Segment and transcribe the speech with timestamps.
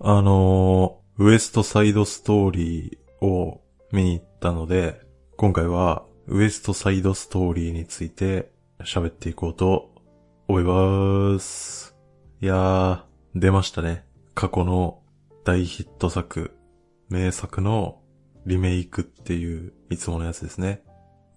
[0.00, 3.62] あのー、ウエストサイドストーリーを
[3.92, 5.00] 見に行ったので、
[5.38, 9.90] 今回はウエストサイドストーリーについて喋っていこうと
[10.48, 11.96] 思います。
[12.42, 13.00] いやー、
[13.34, 14.04] 出ましたね。
[14.34, 15.00] 過去の
[15.44, 16.54] 大ヒット作、
[17.08, 18.02] 名作の
[18.44, 20.82] リメイクっていういつものやつですね。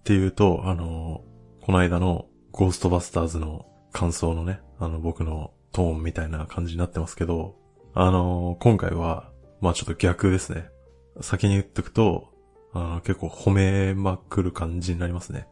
[0.00, 7.59] っていうと、あのー、この間のゴーストバスターズの感想のね、あの僕のトーンみたいな感じになってますけど、
[7.92, 9.30] あのー、今回は、
[9.60, 10.68] まあちょっと逆ですね。
[11.20, 12.28] 先に言っとくと、
[12.72, 15.48] あの、結構褒めまくる感じになりますね。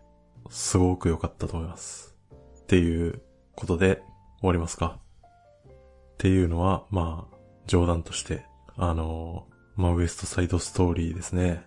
[0.50, 2.16] すごく良かったと思います。
[2.62, 3.22] っていう
[3.56, 4.02] ことで
[4.40, 4.98] 終わりますか。
[5.66, 8.44] っていうのは、まあ、冗談として、
[8.76, 11.66] あの、まあ、ウエストサイドストーリーですね。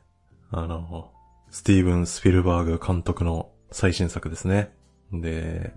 [0.51, 1.11] あの、
[1.49, 4.73] スティーブン・スピルバーグ監督の最新作ですね。
[5.11, 5.73] で、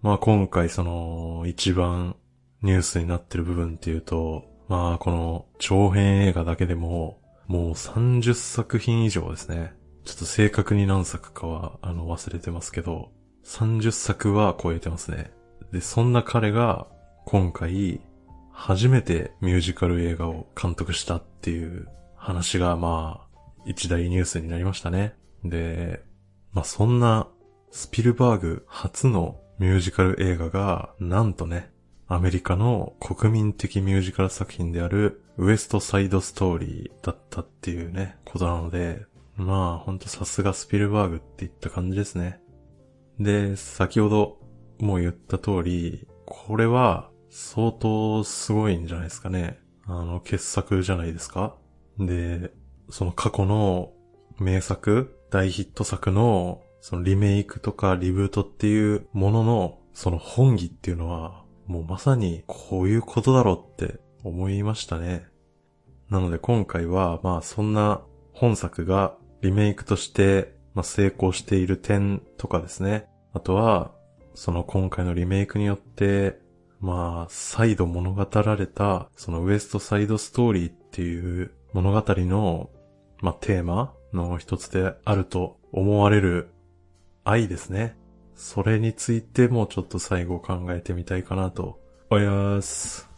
[0.00, 2.16] まあ今回その一番
[2.62, 9.72] ニュースになってる部分っていうと、まあこの長編映画だけでももう30作品以上ですね。
[10.04, 13.10] ちょっと正確に何作かはあの忘れてますけど、
[13.44, 15.32] 30作は超えてますね。
[15.72, 16.86] で、そんな彼が
[17.24, 18.00] 今回
[18.52, 25.14] 初めてミュージカル映画を監督したっていう話がまあ一大ニュースになりましたね。
[25.44, 26.02] で、
[26.52, 27.28] まあそんな
[27.70, 31.70] スピルバーグ初のミュージカル映画が、なんとね、
[32.10, 39.04] アメリカの国民的ミュージカル作品であるウエストサイドストーリーだったっていうね、ことなので、
[39.36, 42.40] まあほんとさすがスピルバーグって言った感じですね。
[43.20, 44.38] で、先ほど
[44.80, 49.58] も言った通り、これは相当すごいんじゃないですかね。
[49.84, 51.56] あの、傑作じゃないですか
[51.98, 52.52] で、
[52.88, 53.92] その過去の
[54.38, 65.26] 名作、大ヒット作の、そのリメイクとかリブートっていうものの、その本義っていうのは、もうまさにこういうことだろうって思いましたね。
[66.10, 68.00] なので今回は、まあそんな
[68.32, 73.06] 本作がリメイクとして、まあ、成功している点とかですね。
[73.34, 73.92] あとは、
[74.34, 76.40] その今回のリメイクによって、
[76.80, 82.70] まあ、再度物語られた、そのウエストサイドストーリーっていう物語の、
[83.20, 86.48] まあ、テーマの一つであると思われる
[87.24, 87.97] 愛ですね。
[88.38, 93.08] それについてもちょっと最後考えてみたいかなと思います。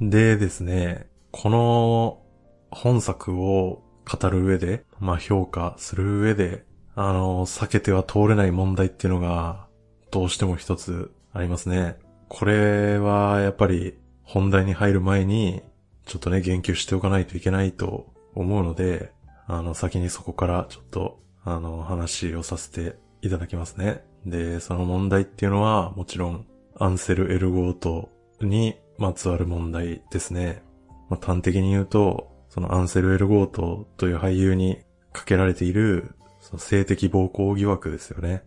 [0.00, 2.22] でですね、この
[2.70, 6.64] 本作を語る上で、まあ評価する上で、
[6.96, 9.68] あの、避けては通れない問題っていうのが、
[10.10, 11.96] どうしても一つありますね。
[12.28, 15.62] これはやっぱり本題に入る前に、
[16.04, 19.12] ちょっとね、言及しておかないといけないと思うので、
[19.46, 24.04] あの、先にそこからちょっと、あの、話をさせていただきますね。
[24.26, 26.46] で、その問題っていうのは、もちろん、
[26.78, 28.10] アンセル・エルゴート
[28.40, 30.62] にまつわる問題ですね。
[31.08, 34.78] まあ、端的に言うと、そのアンセル・エルゴートという俳優に
[35.12, 38.42] かけられている、その性的暴行疑惑ですよね。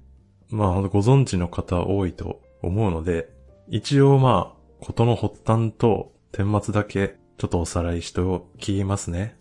[0.50, 3.29] まあ、ご存知の方多いと思うので、
[3.67, 9.38] 一応まあ、ことの発端と顛末だけちょっとおさらいしておきますね。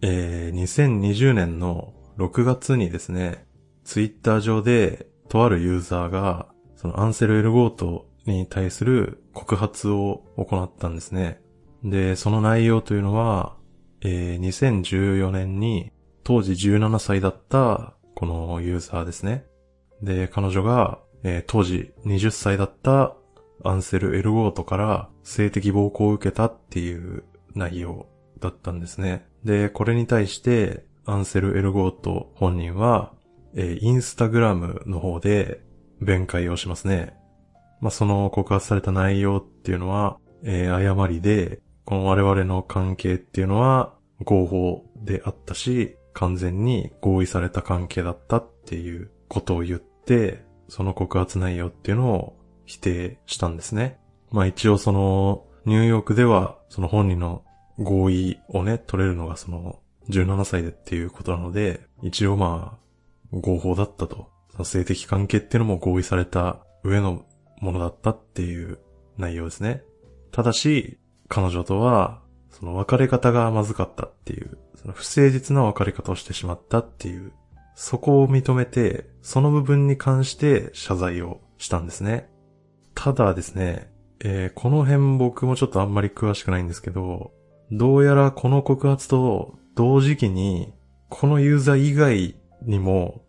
[0.00, 3.46] えー、2020年の6月にですね、
[3.84, 11.40] ツイッター上で、とあるユーザーが、そのアンセル・エルゴートに対する告発を行ったんですね。
[11.82, 13.56] で、その内容というのは、
[14.02, 15.90] えー、2014年に
[16.22, 19.46] 当時17歳だったこのユーザーですね。
[20.02, 23.16] で、彼女が、えー、当時20歳だった
[23.64, 28.06] アンセル・エルゴートから性的暴行を受けたっていう内容
[28.38, 29.26] だったんですね。
[29.44, 33.14] で、これに対して、アンセル・エルゴート本人は、
[33.54, 35.60] えー、インスタグラムの方で
[36.00, 37.14] 弁解をしますね。
[37.80, 52.36] まあ、その告発された内容っていうのは、えー、誤りで、この我々の関係っていうのは合法であったし、完全に合意された関係だったっていうことを言って、その告発内容っていうのを
[52.66, 53.98] 否定したんですね。
[54.30, 57.44] まあ一応その、ニューヨークでは、その本人の
[57.78, 62.81] 合意をね、取れるのがその、17歳でっていうことなので、一応まあ、
[63.32, 64.30] 合法だったと。
[64.64, 67.24] 性的関係っていうのも合意された上の
[67.60, 68.78] ものだったっていう
[69.16, 69.82] 内容ですね。
[70.30, 70.98] ただし、
[71.28, 72.20] 彼女とは、
[72.50, 77.32] その別れ方がまずかったっていう、その不誠実な別れ方をしてしまったっていう、
[77.74, 82.28] そこを認めて、その部分に関して謝罪をしたんですね。
[82.94, 83.90] ただですね、
[84.20, 87.32] えー、この辺僕もちょっとあんまり詳しくないんですけど、
[87.70, 90.74] どうやらこの告発と同時期に、
[91.08, 92.36] このユーザー以外
[92.66, 93.24] にも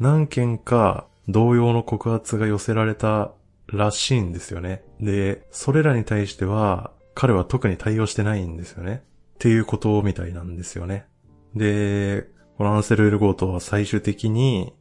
[0.00, 3.32] 何件か同様の告発が寄せられた
[3.66, 4.82] らしいんですよね。
[5.00, 9.02] で、それらに対しては、彼は特に対応してないんですよね。
[9.34, 11.06] っていうことみたいなんですよね。
[11.54, 12.28] で、
[12.58, 14.74] このアンセル・エルゴートは最終的に、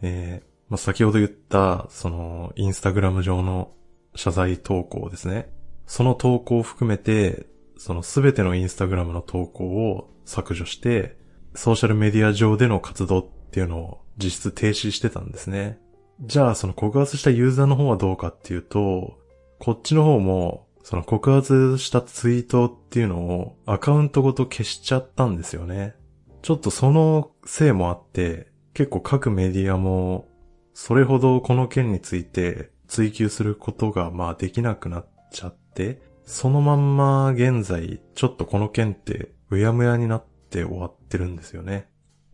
[0.00, 3.72] えー、まあ、先ほど言った、その、インスタグラム上の
[4.14, 5.52] 謝罪投稿ですね。
[5.86, 7.46] その投稿を含めて、
[7.76, 11.16] そのすべてのインスタグラムの投稿を削除して、
[11.54, 15.78] ソーシャルメディア上での活動っていうのを実質停止してたんですね。
[16.22, 19.18] じゃあその告発したユーザーの方はどうかっていうと、
[19.58, 25.94] こっちの方も、その告発したツイートっていうのをアカウントごと消しちゃったんですよね。
[26.40, 30.28] ちょっとそのせいもあって、結構各メディアも、
[30.72, 41.88] それほどこの件について追求することがまあできなくなっちゃって、そのまんま現在、ちょっとこの件ってうやむやになって終わってるんですよね。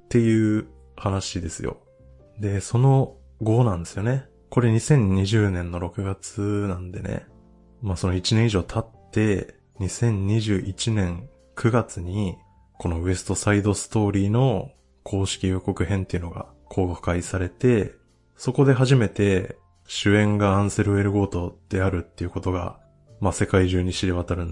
[0.05, 0.69] っていう
[0.99, 1.79] 話ですよ。
[2.39, 4.27] で、その後なんですよね。
[4.51, 7.27] これ2020年の6月なんでね。
[7.83, 12.37] まあその1年以上経って、2021年9月に、
[12.79, 14.71] このウエストサイドストーリーの
[15.03, 17.95] 公式予告編っていうのが公開されて、
[18.37, 19.57] そこで初めて
[19.87, 22.79] 主演がアンセル・エルゴートであるっていうことが、
[23.21, 24.47] まあ世界中に知れ渡る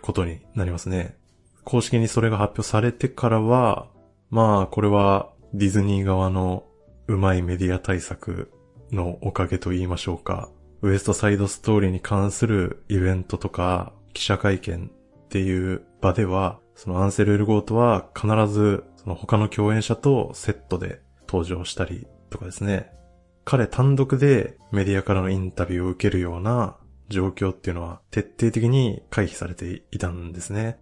[0.00, 1.16] ことになりますね。
[1.64, 3.88] 公式にそれが発表されてからは、
[4.30, 6.64] まあこれはディズニー側の
[7.08, 8.52] うまいメディア対策
[8.92, 10.48] のおかげと言いましょうか。
[10.82, 14.90] ウエストサイドストーリーに関するイベントとか記者会見
[15.24, 22.92] っていう場では、そのアンセル・エルゴートは必ずその他の共演者とセットで登場したりとかですね。
[23.44, 26.76] 彼単独でメディアからのインタビューを受けるような
[27.08, 30.78] 状況っていうのは徹底的に回避されていたんですね。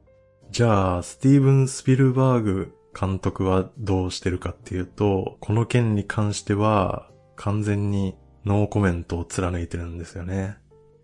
[0.50, 8.14] じゃあ、スティーブン・スピルバーグ監督はどうしてるかっていうと、この件に関しては完全に
[8.44, 10.56] ノーコメントを貫いてるんですよね。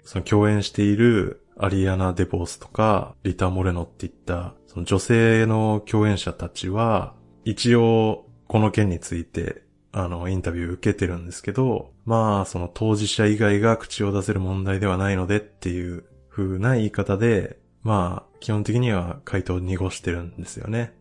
[0.03, 7.15] その共演しているアリアナ・デボースとかリタ・モレノっていったその女性の共演者たちは
[7.45, 20.93] 一応この件についてあのインタビュー受けてるんですけど、まあその当事者以外が口を出せる問題ではないのでっていう風な言い方で、まあ基本的には回答を濁してるんですよね。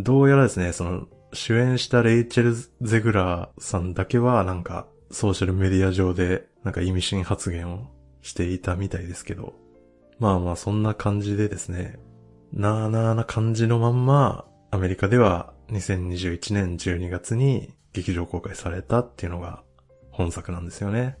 [0.00, 2.54] どうやらですね、その、主演したレイチェル・
[2.86, 7.86] ゼグラーさんだけはなんか、ソーシャルメディア上でなんか意味深発言を
[8.22, 9.54] していたみたいですけど、
[10.20, 11.98] まあまあそんな感じでですね、
[12.52, 19.62] なーなーな感じのまんま、アメリカでは2021年12月に劇場公開されたっていうのが
[20.12, 21.18] 本作なんですよね。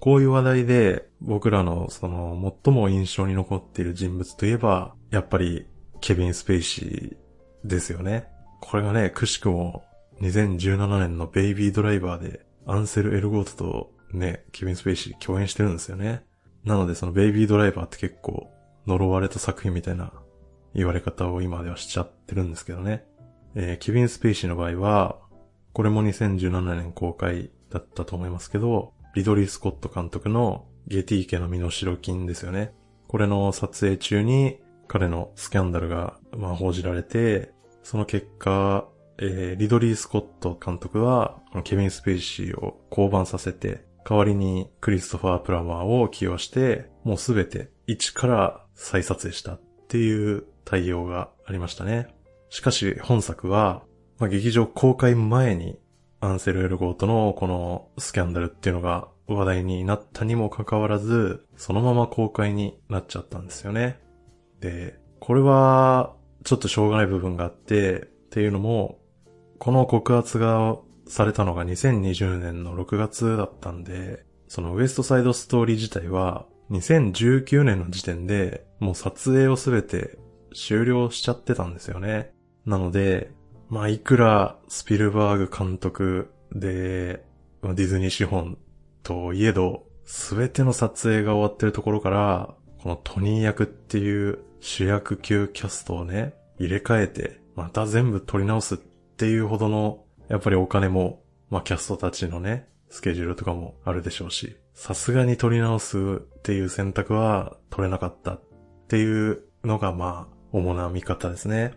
[0.00, 5.66] こういう話題で僕らのその最も印象に残っている人物といえば、やっぱり
[6.00, 7.23] ケビン・スペイシー
[7.64, 8.28] ですよね。
[8.60, 9.84] これがね、くしくも
[10.20, 16.24] 2017年のベイビードライバーでアンセル・エルゴートとね、ケビン・スペイシー共演してるんですよね。
[16.64, 18.50] なのでそのベイビードライバーって結構
[18.86, 20.12] 呪われた作品みたいな
[20.74, 23.04] 言われ方を今ではしちゃってるんですけどね。
[23.54, 25.18] えー、ケビン・スペイシーの場合は、
[25.72, 32.74] これも2017年公開だったと思いますけど、リドリー・スコット監督のゲティ家の身代金ですよね。
[33.06, 34.58] これの撮影中に
[34.88, 37.52] 彼のスキャンダルが、まあ、報じられて、
[37.82, 38.88] その結果、
[39.18, 52.08] えー、リドリー・スコット監督は、このケビン・スペイシーを降板させて、代わりにクリストファー・プラマーを起用して、もうすべて一から再撮影したっていう対応がありましたね。
[52.50, 53.82] しかし本作は、
[54.18, 55.78] まあ、劇場公開前に
[56.20, 64.00] アンセル・エルゴートのこのスキャンダルっていうのが話題になったにもかかわらず、そのまま公開になっちゃったんですよね。
[64.60, 66.14] で、これは
[66.44, 69.00] ちょっとしょうがない部分があって、っていうのも、
[69.58, 80.18] この告発がされたのが2020年の6月だったんで、そのウエストサイドストーリー自体は2019年の時点でもう撮影をすべて
[80.54, 82.32] 終了しちゃってたんですよね。
[82.66, 83.30] なので、
[83.68, 87.24] まあいくらスピルバーグ監督で
[87.62, 88.58] ディズニー資本
[89.02, 108.42] といえど、すべての撮影が終わってるところから、このトニー役っていう主役級キャストをね、入れ替えて、また全部撮り直すっていうほどの、やっぱりお金も、まあキャストたちのね、スケジュールとかもあるでしょうし、さすがに撮り直すっていう選択は取れなかったっ
[108.86, 111.72] ていうのがまあ、主な見方ですね。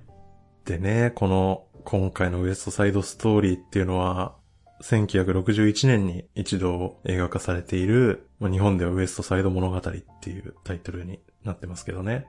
[0.66, 4.36] でね、この今回のウエストサイドストーリーっていうのは、
[4.82, 9.82] 1961年に一度映画化されている、まあ、日本ではウエストサイド物語っ
[10.22, 12.28] ていうタイトルになってますけどね。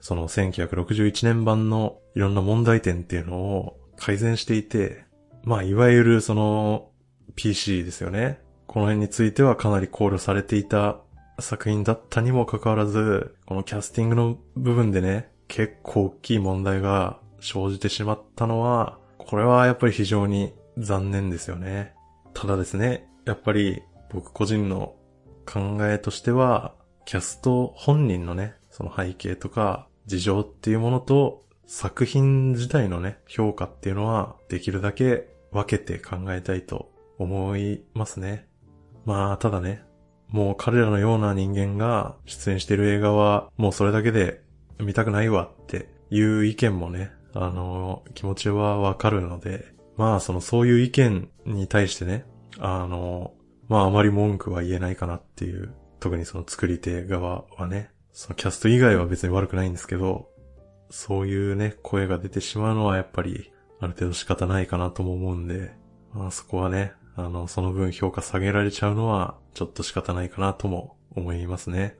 [0.00, 5.04] その1961年版のいろんな問題点っていうのを改善していて、
[5.44, 6.90] まあいわゆるその
[7.36, 8.40] PC ですよね。
[8.66, 10.98] この辺についてはかなり考慮されていた
[11.38, 21.94] 作品だったにもかかわらず、このキャスティングの部分でね、結構大きい問題が生じてしまったのは、これはやっぱり非常に残念ですよね。
[22.32, 24.94] ただですね、やっぱり僕個人の
[25.46, 38.48] 考えとしては、キャスト本人のね、その背景とか事情っていうものと作品自体のね、評価っていうのはできるだけ分けて考えたいと思いますね。
[39.04, 39.82] まあ、ただね、
[40.28, 44.42] もう彼らのような人間が出演してる映画はもうそれだけで
[44.78, 52.24] 見たくないわっていう意見もね、あの、気持ちはわかるので、まあそのそういう意見に対してね、
[52.58, 53.32] あの、
[53.68, 60.28] まああまり文句は言えないかなっていう、特にその作り手側はね、そのキャスト以外は別に悪くないんですけど、
[60.90, 65.72] そういうね、声が出てしまうのはやっぱり、ある程度仕方ないかなとも思うんで、
[66.12, 71.96] まあそこはね、あの、その分評価下げられちゃうのは、ちょっと仕方ないかなとも思いますね。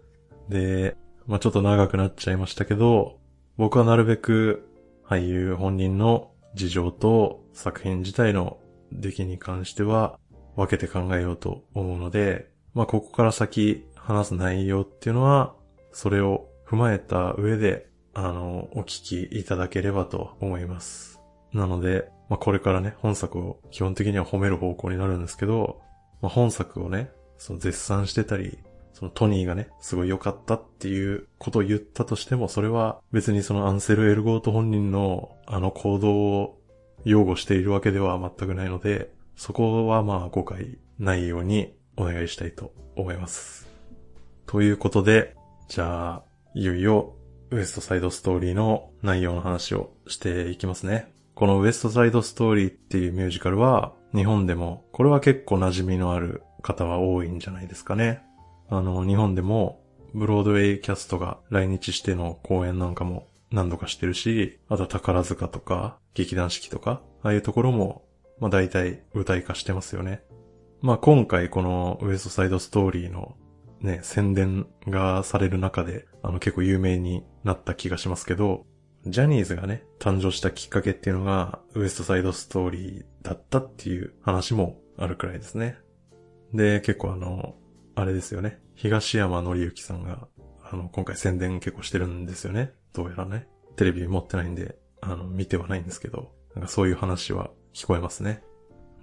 [0.49, 0.97] で、
[1.27, 3.19] まあちょっと長くなっちゃいましたけど、
[3.57, 4.69] 僕はなるべく
[5.07, 8.59] 俳優本人の事情と作品自体の
[8.93, 10.19] 出来に関しては
[10.57, 15.55] 分けて考えようと思うので、まあここから先話す内容っていうのは、
[15.93, 21.21] それを踏まえた上で、あの、お聞きいただければと思います。
[21.53, 25.81] なので、まあこれからね、本作を基本的には褒める方向になるんですけど、
[26.21, 28.59] まあ本作をね、その絶賛してたり、
[28.95, 36.61] そのトニーがね、すごい良かったっていうことを言ったとしても、それは別にそのアンセル・エルゴート本人のあの行動を
[37.05, 43.69] 擁護しているわけでは全くないので、そこはまあ誤解ないようにお願いしたいと思います。
[44.47, 45.37] ということで、
[45.69, 46.23] じゃあ、
[46.55, 47.17] いよいよ
[47.51, 51.13] ウエストサイドストーリーの内容の話をしていきますね。
[51.35, 58.23] このウエストサイドストーリーっていうミュージカルは、日本でも、これは結構馴染みのある方は多いんじゃないですかね。
[58.77, 59.83] あの、日本でも、
[60.15, 68.05] ブロードウェイキャストが来日しての公演なんかも何度かしてるし、あと宝塚とか、劇団四季とか、ああいうところも、
[68.39, 70.23] まあ大体舞台化してますよね。
[70.81, 73.37] まあ今回このウエストサイドストーリーの
[73.81, 78.67] ね、宣伝がされる中で、あの結構有名になった気がしますけど、
[79.07, 85.77] ジャニーズがね、誕生したきっかけっていうのが、ウエストサイドストーリーだったっていう話もあるくらいですね。
[86.55, 87.57] で、結構あの、
[87.95, 88.59] あれですよね。
[88.75, 90.29] 東山紀之さんが、
[90.63, 92.73] あの、今回宣伝結構してるんですよね。
[92.93, 93.47] どうやらね。
[93.77, 98.43] テレビ持ってないんで、あの、見てはないんですけど、なんかそういう話は聞こえますね。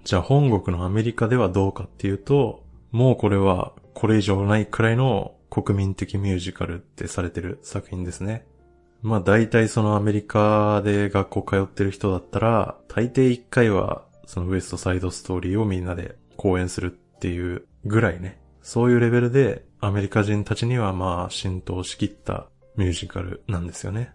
[0.04, 8.46] じゃあ本国のアメリカではどうかっていうと、もうこれはこれ以上ないくらいの国民的ミュージカルってされてる作品ですね。
[9.02, 24.12] まあ大体そのアメリカで学校通ってる人だったら、大抵一回はそのウエストサイドストーリーをみんなで講演するっていうぐらいね、そういうレベルでアメリカ人たちにはまあ浸透しきったミュージカルなんですよね。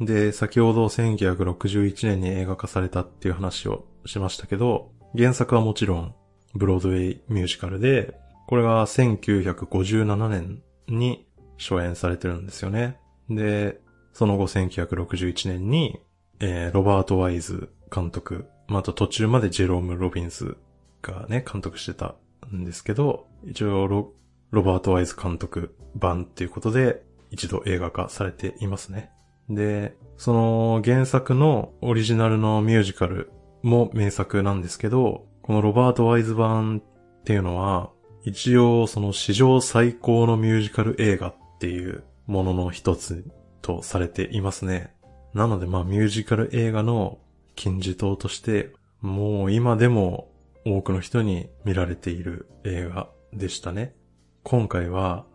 [0.00, 6.14] で、先ほど1961年に映画化されたっていう話をしましたけど、原作はもちろん
[6.54, 11.26] ブロードウェイミュージカルで、これが1957年に
[11.58, 12.98] 初演されてるんですよね。
[13.30, 13.80] で、
[14.12, 16.00] その後1961年に、
[16.40, 20.56] えー、ロバート・ワイズ監督、まあ、あと途中までジェローム・ロビンス
[21.02, 22.16] がね、監督してた
[22.52, 24.12] んですけど、一応ロ、
[24.50, 29.10] ロバート・ワイズ監督版っていうことで、一度映画化されていますね。
[29.48, 33.30] で、その原作のオリジナルのミュージカル
[33.62, 37.90] も名作なんですけど、このロバート・ワイズ版っていうのは、
[38.22, 43.26] 一応その史上最高のミュージカル映画っていうものの一つ
[43.60, 44.94] とされていますね。
[45.34, 47.18] なのでまあミュージカル映画の
[47.54, 50.30] 金字塔として、もう今でも
[50.64, 53.94] 多くの人に見られている映画でしたね。
[54.42, 55.26] 今回は、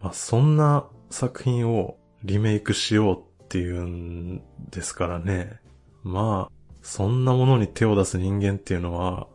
[0.00, 5.60] まあ、そんな作品をリメイクしようっていうんですからね。
[6.02, 6.52] まあ、
[6.82, 9.26] そんなものに手を出す人間っていうのは、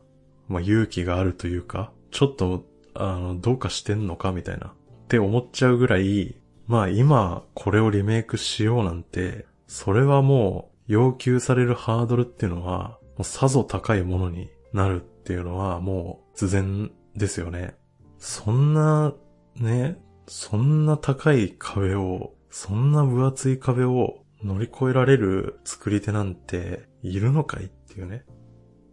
[0.48, 4.68] まあ勇気があるというか、ちょっと、あの、どうかしてんのかみたいな。
[4.68, 4.72] っ
[5.08, 6.36] て思っちゃうぐらい、
[6.68, 17.76] まあ今これをリメイクしようなんて、それはもう要求されるハードルっていうのは、もうさぞ高いものになるっていうのはもう自然ですよね。
[18.20, 19.14] そんな、
[19.56, 28.26] ね、そんな高い壁を、そんな分厚い壁を乗り越えられる作り手なんているのかいっていうね。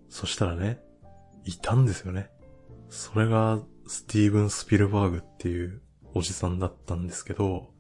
[0.09, 0.81] そしたらね、
[1.45, 2.31] いたんですよね。
[2.89, 3.59] それが
[3.89, 5.83] スティーブン・スピルバーグっていう
[6.15, 7.71] おじさんだったんですけど、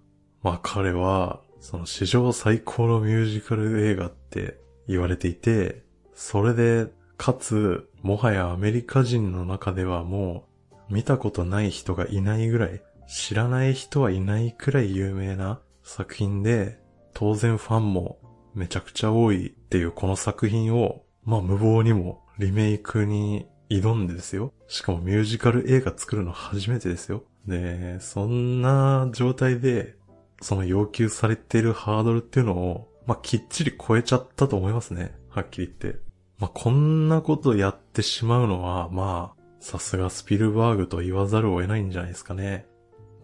[0.43, 6.91] まあ彼は、その史上最高のミュージカル映画って言われていて、それで
[7.21, 10.47] かつ、もはやアメリカ人の中ではも
[10.89, 16.79] う見たことない人がいないぐらい知らない人はいないくらい有名な作品で、
[17.13, 18.19] 当然ファンも
[18.55, 24.55] めちゃくちゃ多いっていうこの作品を、まあ無謀にもリメイクに挑んでですよ。
[24.67, 27.25] しかもミュージカル映画作るの初めてですよ。
[27.47, 29.95] で、そんな状態で、
[30.41, 35.15] その要求されているハードルっていうのを、まあ、きっちり超えちゃったと思いますね。
[35.29, 36.10] はっきり言って。
[36.41, 42.67] まあ、こんなことやってしまうのは、まあ、さすがスピルバーグと言わざるを得ないんじゃないですかね。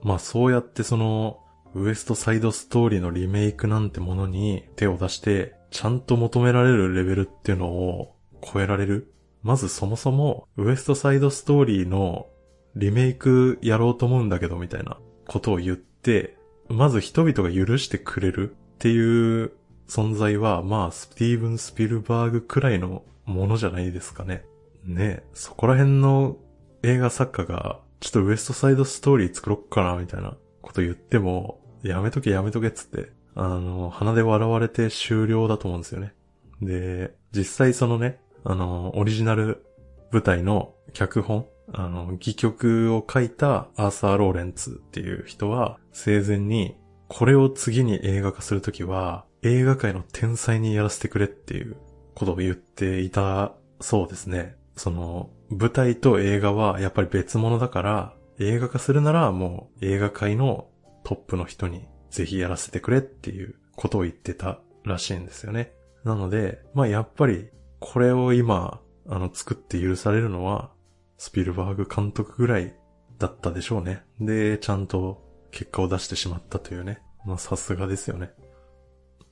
[0.03, 1.41] まあ、そうやってその、
[1.75, 9.13] ウエストサイドストーリーのリメイクなんてものに手を出して、ちゃんと求められるレベルっていうのを超えられる？
[9.43, 12.29] まずそもそも、ウエストサイドストーリーの
[12.77, 16.37] リメイクやろうと思うんだけどみたいなことを言って、
[16.69, 19.53] まず人々が許してくれるっていう
[19.89, 24.45] 存在は、まあ、スティーブン・スピルバーグくらいのものじゃないですかね。
[24.85, 26.37] ねそこら辺の
[26.83, 36.15] 映画作家が、ちょっとウエストサイドストーリー作ろっかな、みたいなこと言っても、やめとけやめとけっつって、あの、鼻で笑われて終了だと思うんですよね。
[36.63, 39.65] で、実際そのね、あの、オリジナル
[40.11, 46.77] 舞台の脚本、あの、戯曲を書いたアーサー・ローレンツっていう人は、生前に、
[47.09, 51.77] これを次に映画化するときは、映画界の天才にやらせてくれっていう
[52.15, 54.57] ことを言っていたそうですね。
[54.77, 60.69] その、舞台と映画はやっぱり別物だから、映画化するならもう映画界の
[61.05, 65.73] トップの人にぜひやらせてくれっていうことを言ってたらしいんですよね。
[66.05, 70.73] なので、まあやっぱりこれを今、あの作って許されるのは
[71.17, 72.75] スピルバーグ監督ぐらい
[73.19, 74.03] だったでしょうね。
[74.21, 77.01] で、ちゃんと結果を出してしまったというね。
[77.25, 78.33] まあさすがですよね。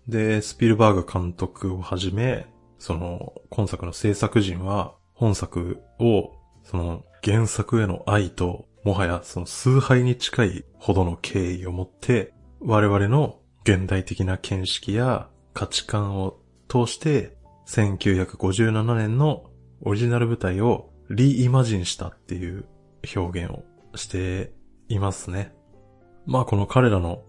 [0.08, 2.46] で、スピルバーグ監督をはじめ、
[2.78, 6.32] その、今作の制作陣は、本作を、
[6.62, 19.44] その、原作への愛と、もはやその崇拝に近いほどの敬意を持って、我々の現代的な見識や価値観を通して、1957年の
[19.80, 22.66] オリジナル舞台をリイマジンしたっていう
[23.16, 23.64] 表現を
[23.96, 24.52] して
[24.88, 25.54] いますね。
[26.26, 27.22] まあこの彼らの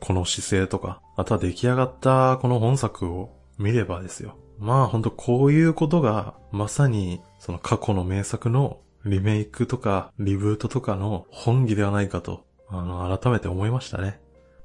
[0.00, 4.38] この姿勢とか、あとは出来上がったこの本作を見ればですよ。
[4.58, 14.18] まあほんとこういうことがまさにその過去の名作のリメイクとかリブートとかの本気ではないかと、あの、改めて思いましたね。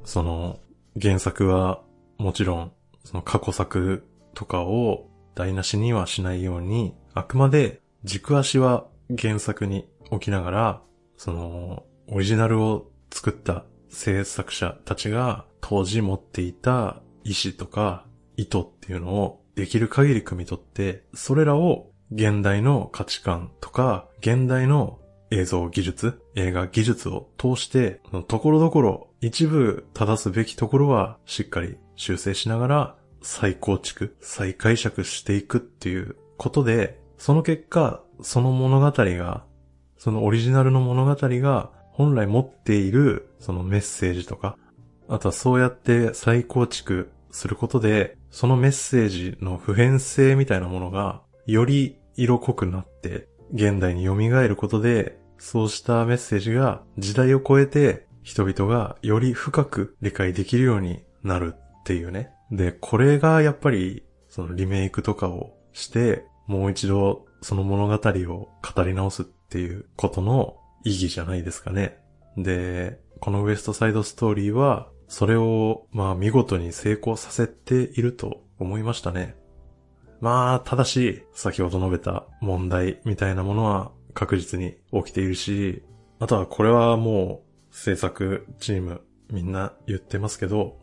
[0.06, 0.60] その
[1.02, 1.82] 原作は
[2.18, 2.72] もちろん
[3.04, 8.86] その過去作とかを台無しにはしないように、あくまで軸足は
[9.18, 10.82] 原作に置きながら、
[11.18, 13.66] その、オリジナルを作った
[13.96, 18.06] 制作者たちが当時持っていた意志とか
[18.36, 25.00] 意図っていうのをできる限り汲み取って、それらを現代の価値観とか、現代の
[25.32, 39.46] 映像技術、映画技術を通して、ところどころ一部正すべきところはしっかり修正しながら再構築、再解釈していくっていうことで、その結果、その物語が、
[39.98, 44.58] そのオリジナルの物語が本来持っているそのメッセージとか、
[45.08, 62.32] あとはそうやって再構築することで、そのメッセージの普遍性みたいなものが、より色濃くなって、現代に蘇ることで、そうしたメッセージが時代を超えて人々がより深く理解できるようになるっていうね。
[62.50, 72.00] で、これがやっぱりそのリメイクとかをして、もう一度その物語を語り直すっていうことの意義じゃないですかね。
[72.38, 79.36] で、このウエストサイドストーリーは、それを、まあ見事に成功させていると思いましたね。
[80.22, 85.82] まあ、ただし、先ほど述べた問題みたいなものは確実に起きているし、
[86.20, 90.78] あとはこれはもう制作チームみんな言ってますけど、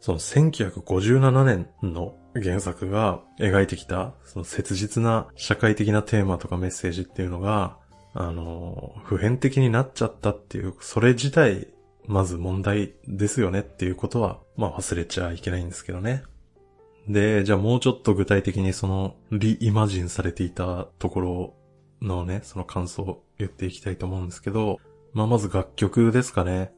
[0.00, 7.76] その1957年の原作が描いてきた、その切実な社会的なテーマとかメッセージっていうのが、
[8.14, 11.68] あの、普遍的になっちゃったっていう、それ自体、
[12.06, 16.24] まず問題ですよねっていうことは、まあ忘れちゃいけないんですけどね。
[17.08, 21.54] で、じゃあもうちょっと具体的にその、リイマジンされていたところ
[22.00, 24.78] のね、その感想を言っていきたいと思うんですけど、
[25.12, 26.72] まあまず楽曲ですかね。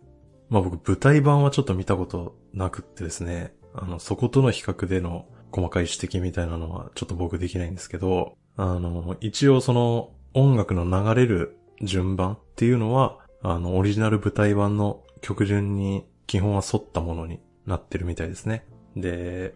[0.48, 18.66] まあ僕舞台版はちょっと見たことなくってですね、あの、そことの比較での細かい指摘みたいなのはちょっと僕できないんですけど、あの、一応その音楽の流れる順番っていうのは、あの、オリジナル舞台版の曲順に基本は沿ったものになってるみたいですね。
[18.94, 19.54] で、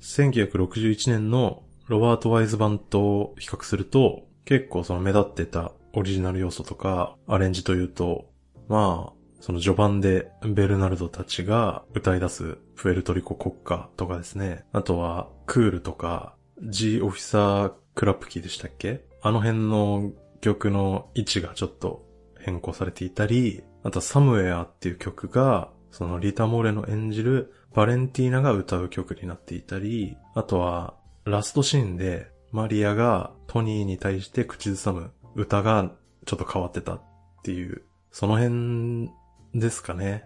[0.00, 8.30] 1961年のロバート・ワイズ版と比較すると、結構その目立ってたオリジナル要素とかアレンジというと、
[8.68, 14.64] まあ、その序盤でベルナルドたちが歌い出すプエルトリコ国歌とかですね。
[14.72, 19.04] あとは、クールとか、G オフィサークラップキーでしたっけ？
[19.20, 22.06] あの辺の曲の位置がちょっと
[22.38, 35.90] 変更されていたり、あとサムウェアっていう曲が、そのリタ・モレの演じるバレンティーナが歌う曲になっていたり、あとはラストシーンでマリアがトニーに対して口ずさむ歌が
[36.26, 37.02] ちょっと変わってたっ
[37.42, 39.10] ていう、その辺
[39.54, 40.24] ですかね。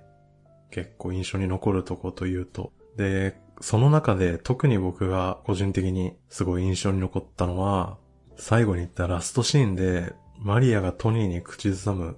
[0.71, 2.73] 結構印象に残るとこというと。
[2.97, 7.97] で、その中で特に僕が個人的にすごい印象に残ったのは、
[8.37, 12.17] 最後に言ったラストシーンでマリアがトニーに口ずさむ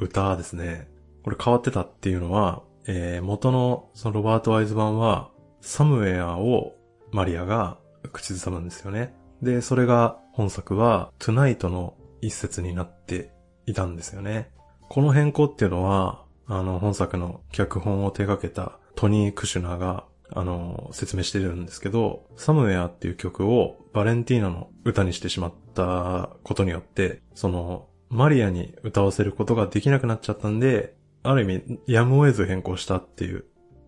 [0.00, 0.88] 歌ですね。
[1.22, 6.74] これ変わってたっていうのは、えー、元のそのロバート・ワイズ版は、サムウェアを
[7.12, 7.78] マリアが
[8.12, 9.14] 口ずさむんですよね。
[9.42, 13.30] で、それが本作は、トゥナイトの一節になって
[13.66, 14.50] いたんですよね。
[14.88, 33.44] この変更っていうのは、あの、本作の脚本を手掛けたトニー・クシュナーが、あの、説明してるんですけど、サムウェアっていう曲をバレンティーナの歌にしてしまったことによって、その、マリアに歌わせることができなくなっちゃったんで、ある意味、やむを得ず変更したっていう、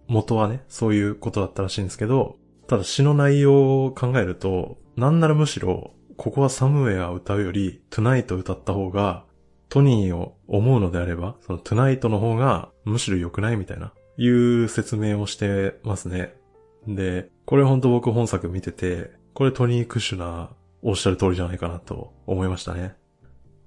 [0.06, 2.36] 元はね、そういうことだったらしいんですけど、
[2.68, 9.24] ただ詩の内容を考えると、なんならむしろ、ここはサムウェア歌うより、トゥナイト歌った方が、
[9.68, 16.34] トニーを思うのであれば、そのトゥナイトの方がむしろ良くないみたいな、いう説明をしてますね。
[16.86, 20.50] で、これほんと僕本作見てて、これトニー・クシュナ
[20.82, 22.94] おっしゃる通りじゃないかなと思いましたね。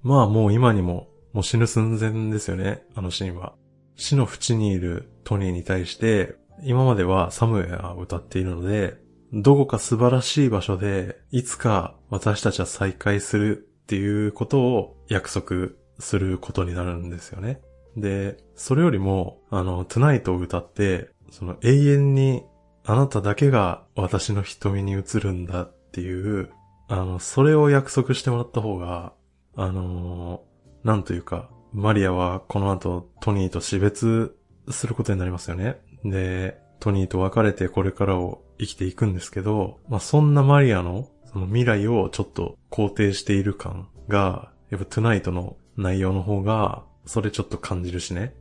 [0.06, 3.54] まあもう今にも、もう死ぬ寸前ですよね、あのシーンは。
[3.96, 8.98] 死の淵にいるトニーに対して、今まではサムウェアを歌っているので、
[9.32, 17.60] どこか素晴らしい場所で、いつか私たちは再会するっていうことを約束することになるんですよね。
[17.96, 22.44] で、それよりも、あの、トゥナイトを歌って、その永遠に
[22.84, 26.50] あなただけが私の瞳に映るんだっていう、
[26.86, 29.12] あの、それを約束してもらった方が、
[29.56, 34.36] あのー、なんというか、マリアはこの後トニーと死別
[34.70, 35.80] することになりますよね。
[36.04, 48.34] で、トニーと別れてこれからを生きていくんですけど、まあ、そんなマリアのその未来をちょっと肯定している感が、やっぱトゥナイトの内容の方が、それちょっと感じるしね。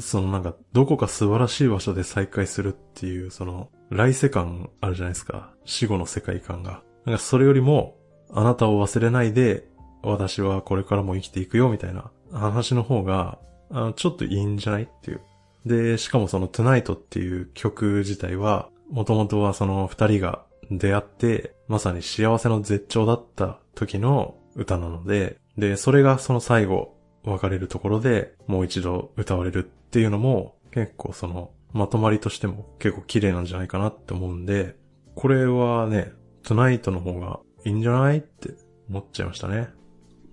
[0.00, 5.54] そのなんか、どこか素晴らしい場所で再会するっていう、その、来世感あるじゃないですか。
[5.64, 6.82] 死後の世界観が。
[7.06, 7.96] なんかそれよりも、
[8.30, 9.68] あなたを忘れないで、
[10.04, 13.38] 私はこれからも生きていくよみたいな話の方が、
[13.70, 15.20] あちょっといいんじゃないっていう。
[15.66, 34.76] で、しかもその Tonight っていう曲自体は、もともとはその二人が出会って、まさに幸せの絶頂だった時の歌なので、で、それがその最後、別れるところでもう一度歌われるっていうのも、結構その、まとまりとしても結構綺麗なんじゃないかなって思うんで、
[35.14, 36.12] これはね、
[36.44, 38.50] Tonight の方がいいんじゃないって
[38.88, 39.68] 思っちゃいましたね。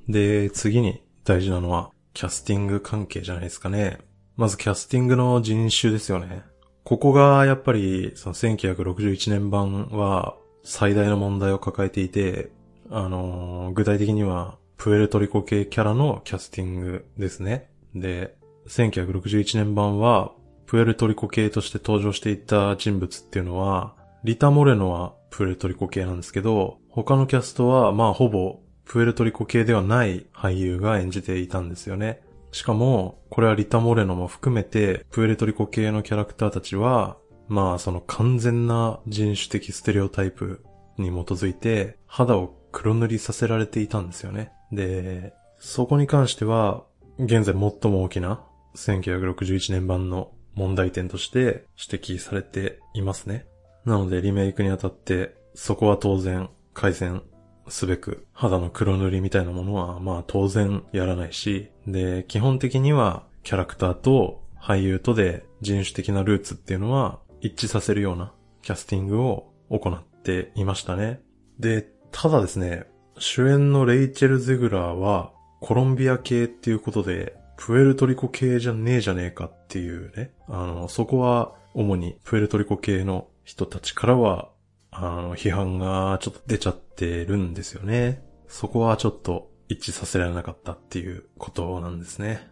[0.08, 4.00] で、次に大事なのは、キャスティング関係じゃないですかね。
[4.36, 6.44] まずキャスティングの人種ですよね。
[6.84, 12.52] ここがやっぱり、その1961年版は最大の問題を抱えていて、
[12.90, 17.70] あの、具体的には、プエルトリコ系キャラのキャスティングですね。
[17.94, 18.36] で、
[18.68, 20.34] 1961年版は、
[20.66, 32.22] プエルトリコ系として登場していた人物っていうのは、リタ・モレノはプエルトリコ系なんですけど、他のキャストは、まあほぼプエルトリコ系ではない俳優が演じていたんですよね。
[32.52, 37.18] しかも、これはリタ・モレノも含めて、プエルトリコ系のキャラクターたちは、
[37.48, 40.64] まあその完全な人種的ステレオタイプ
[40.98, 44.52] に基づいて、肌を黒塗りさせられていたんですよね。
[44.72, 46.84] で、そこに関しては、
[47.20, 48.44] 現在最も大きな
[48.76, 53.46] 1961年版の問題点として指摘されていますね。
[53.86, 57.24] なのでリメイクにあたって、そこは当然改善
[57.68, 71.22] すべく肌の黒塗りみたいなものはまあ当然やらないし、で、基本的にはキャラクターと俳優とで人種的なルーツっていうのは一致させるようなキャスティングを行っていましたね。
[71.60, 72.86] で、ただですね、
[73.18, 80.32] 主演のレイチェル・ゼグラーはコロンビア系っていうことで、プエルトリコ系じゃねえじゃねえかっていうね。
[80.48, 84.50] あの、そこは主にプエルトリコ系の人たちからは
[84.92, 88.24] あの、批判がちょっと出ちゃってるんですよね。
[88.48, 92.48] そこはちょっと一致させられなかったっていうことなんですね。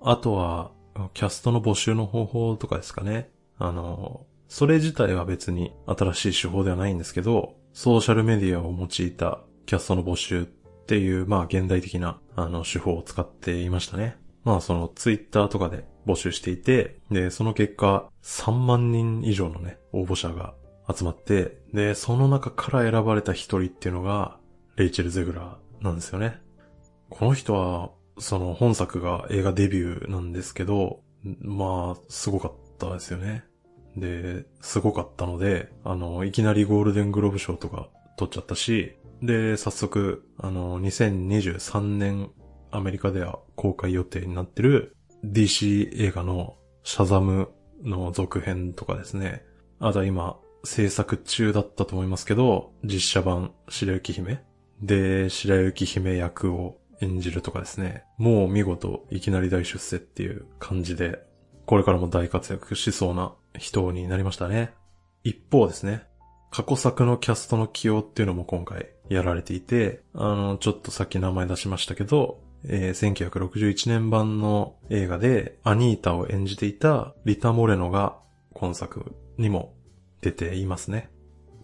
[0.00, 0.70] あとは、
[1.14, 3.30] キャストの募集の方法とかですかね。
[3.58, 14.16] あの、それ自体は別に新しい手法ではないんですけど、ソーシャルメディアを用いたキャストの募集っていう、まあ現代的な、あの、手法を使っていましたね。
[14.44, 20.54] まあそのツイッターとかで募集していて、で、その結果、3万人以上のね、応募者が
[20.94, 24.38] 集まって、で、その中から選ばれた一人っていうのが、
[24.76, 26.40] レイチェル・ゼグラーなんですよね。
[27.10, 31.00] この人は、その本作が映画デビューなんですけど、
[31.40, 33.44] まあ、すごかったですよね。
[33.96, 42.30] で、すごかったので、あの、いきなりゴールデングローブ賞とか取っちゃったし、で、早速、あの、2023年
[42.70, 47.50] アメリカでは公開予定になってる DC 映画のシャザム
[47.82, 49.44] の続編とかですね。
[49.80, 54.44] あとは今、制作中だったと思いますけど、実写版白雪姫
[54.82, 58.04] で、白雪姫役を演じるとかですね。
[58.18, 61.24] もう見事、いきなり大出世っていう感じで、
[61.64, 64.74] これからも大活躍しそうな人になりましたね。
[65.24, 66.02] 一方ですね、
[66.50, 78.18] 過去作のキャストの起用っていうのも今回やられていて、あの、ちょっとさっき名前出しましたけど、えー、1961年版の映画でアニータを演じていたリタ・モレノが
[78.52, 79.77] 今作にも
[80.20, 81.10] 出ていますね。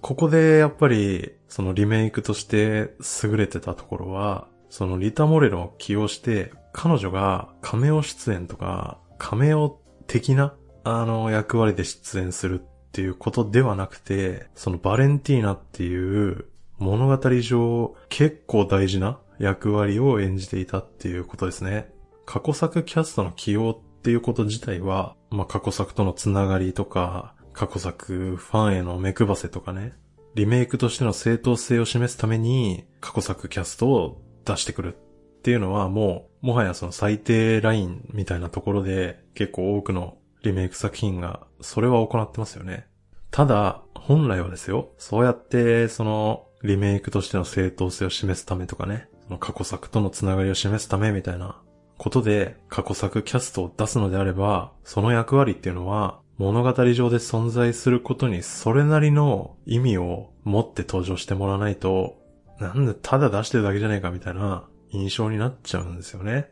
[0.01, 16.47] ここでやっぱりそのリメイクとして優れてたところは、そのリタ・モレノを起用して彼女がカメオ出演とかカメオ的なあの役割で出演するっていうことではなくて、そのバレンティーナっていう
[16.79, 21.91] 物語上結構大事な役割を演じていたっていうことですね。
[22.27, 29.95] 過去作キャストの起用っていうこと自体は、まあ、過去作とのつながりとか、過去作ファンへの目配せとかね、
[30.35, 42.87] リメイクとしての正当性を示すために過去作キャストを出してくるっていうのはもう、もはやその最低ラインみたいなところで結構多くのリメイク作品がそれは行ってますよね。
[43.31, 51.61] ただ、本来はですよ、そうやってそのリメイクとしての正当性を示すためとかね、その過去作とのつながりを示すためみたいな
[51.97, 62.19] ことで過去作キャストを出すのであれば、その役割っていうのは物語上で存在することにそれなりの意味を持って登場してもらわないと、
[62.59, 66.51] なんでただ出してるだけじゃねえかみたいな印象になっちゃうんですよね。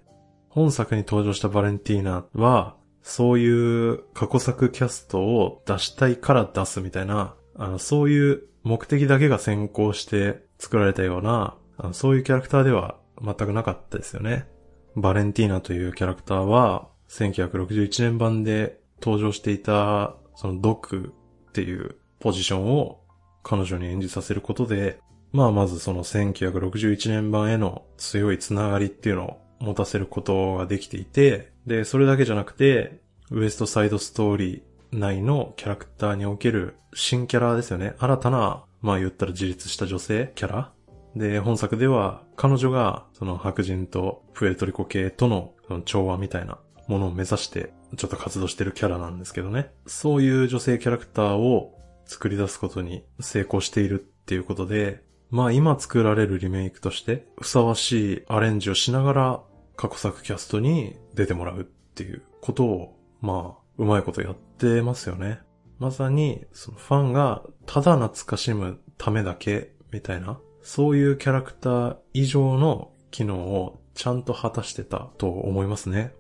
[0.49, 11.57] 本作に登場したバレンティーナは、そういう過去作キャストを出したいから出すみたいな、あの、そういう目的だけが先行して作られたような
[11.93, 14.47] そういうキャラクターでは全くなかったですよね。
[14.95, 21.13] バレンティーナというキャラクターは、1961年版で登場していた、そのドック
[21.51, 23.01] っていうポジションを
[23.43, 24.99] 彼女に演じさせることで、
[25.33, 34.63] まあまずその1961年版への強いつながりっていうのを持たせることができていて、で、それだけじゃなくて、ウエストサイドストーリー
[34.93, 37.95] 内のキャラクターにおける新キャラですよね。
[37.99, 40.73] 新たな、まあ言ったら自立した女性キャラ
[41.17, 49.73] で、本作では彼女がその白人とプエルトリコ系との調和みたいなものを目指してちょっと活動してるキャラなんですけどね。
[49.87, 59.43] そういう女性キャラクターを作り出すことに成功しているっていうことで、まあ今作られるリメイクとしてふさわしいアレンジをしながら
[59.77, 65.41] 過去作キャストに出てもらうっていうことを、まあうまいことやってますよね。
[65.79, 76.15] まさにそのファンがただ懐かしむためだけみたいなそういうキャラクター以上の機能をちゃんと果たしてたと思いますね。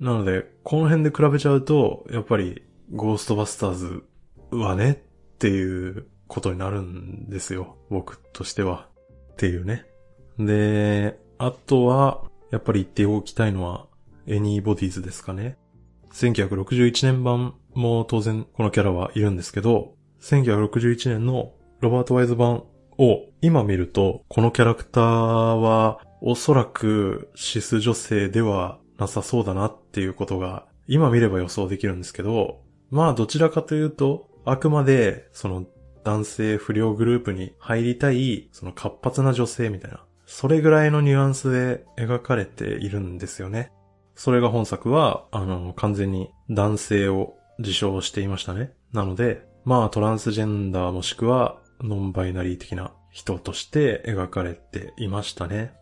[0.00, 4.04] なので、この辺で比べちゃうと、やっぱり、ゴーストバスターズ
[4.50, 7.76] はねっていうことになるんですよ。
[7.90, 8.88] 僕としては。
[9.32, 9.86] っていうね。
[10.38, 13.86] で、あとは、やっぱり言っておきたいのは、
[14.26, 15.58] エニーボディーズですかね。
[16.12, 22.64] 1961年版も当然このキャラはいるんですけど、1961年のロバート・ワイズ版
[22.98, 35.66] を今見ると、このキャラクターはおそらくシス女性ではなさそうだなっていうことが今見れば予想できるんですけど、まあどちらかというと、あくまでその
[36.04, 43.72] 男性不良グループに入りたい、その活発な女性みたいな、それぐらいのニュアンスで描かれているんですよね。
[44.14, 48.72] それが本作は、あの、完全に男性を自称していましたね。
[48.92, 55.74] なので、まあトランスジェンダーもしくはノンバイナリー的な人として描かれていましたね。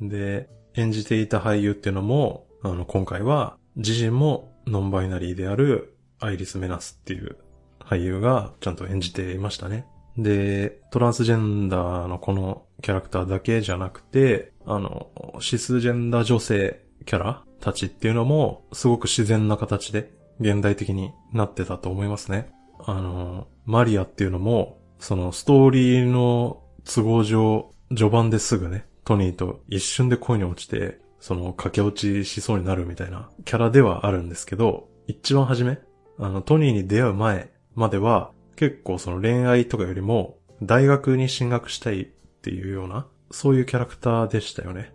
[0.00, 7.36] で、演じていた俳優っていうのも、あの、今回は自身もノンバイナリーであるアイリス・メナスっていう
[7.80, 9.86] 俳優がちゃんと演じていましたね。
[10.16, 22.50] で、トランスジェンダーのこのキャラクターだけじゃなくて、あの、シスジェンダー女性キャラたちっていうのもすごく自然な形で現代的になってたと思いますね。
[22.84, 35.78] あの、マリアっていうのもそのストーリーの都合上、序盤ですぐね、トニーと一瞬で恋に落ちて、その、駆け落ちしそうになるみたいなキャラではあるんですけど、一番初め、
[36.18, 44.92] あの、トニーに出会う前までは、結構その恋愛とかよりも、大学に進学したいっていうような、そういうキャラクターでしたよね。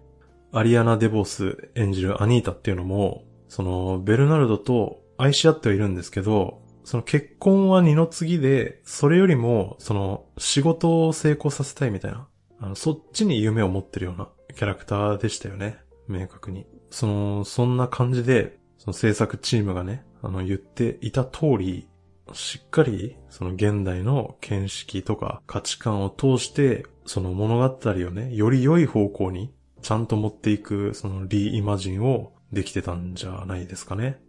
[0.51, 12.27] アリアナ・デボス演じるアニータっていうのも、その、ベルナルドと愛し合ってはいるんですけど、その結婚は二の次で、それよりも、その、仕事を成功させたいみたいな、
[12.59, 15.86] あの、そっちに夢を持ってるようなキャラクターでしたよね。
[16.07, 16.65] 明確に。
[16.89, 21.87] その、そんな感じで、その制作チームがね、あの、言っていた通り、
[22.33, 34.19] しっかり、その現代の見識とか価値観を通して、その物語をね、より良い方向にちゃんと持っていく、そのリイマジンをできてたんじゃないですかね。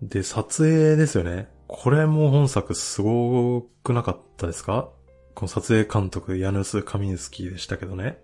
[0.00, 1.48] で、撮影ですよね。
[1.66, 4.90] これも本作すごくなかったですか？
[5.34, 8.20] この撮影監督、ヤヌス・カミンスキーでしたけどね。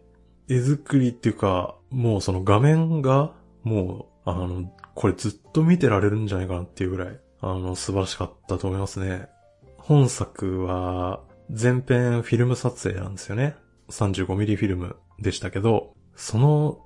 [0.48, 3.32] 絵作りっていうか、もうその画面が、
[3.62, 9.28] もう、あの、これずっと見てられるんじゃないかなっていうぐらい、あの、素晴らしかったと思いますね。
[9.76, 13.56] 本作は、全編フィルム撮影なんですよね。
[13.90, 16.80] 35ミリフィルムでしたけど、その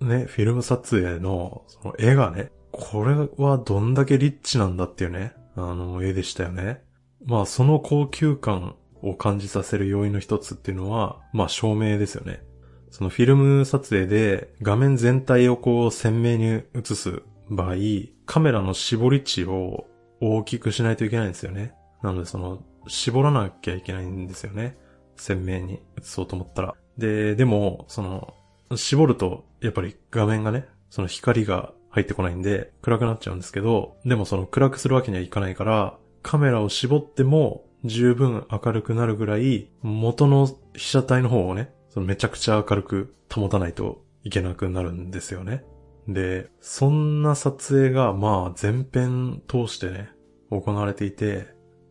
[0.00, 6.82] ね、フィルム撮影の、その絵がね、これはどんだけリッチなんだっていうね、あの、絵でしたよね。
[7.24, 12.42] まあ、その高級感を感じさせる要因の一つっていうのは、まあ、照明ですよね。
[12.94, 17.74] そのフィルム撮影で画面全体をこう鮮明に映す場合、
[18.24, 19.88] カメラの絞り値を
[20.20, 21.74] 大きくしないといけないんですよね。
[22.04, 24.78] なのでその、絞らなきゃいけないんですよね。
[25.16, 26.76] 鮮明に映そうと思ったら。
[26.96, 28.32] で、でも、その、
[28.76, 45.64] 絞ると、やっぱり画面がね、その光が入ってこないんで、暗くなっちゃうんですけど、でもその暗くするわけにはいかないから、カメラを絞っても十分明るくなるぐらい、元の被写体の方をね、そのめちゃくちゃ明るく保たないといけなくなるんですよね。
[46.08, 50.10] で、そんな撮影がまあ全編通してね、
[50.50, 51.46] 行われていて、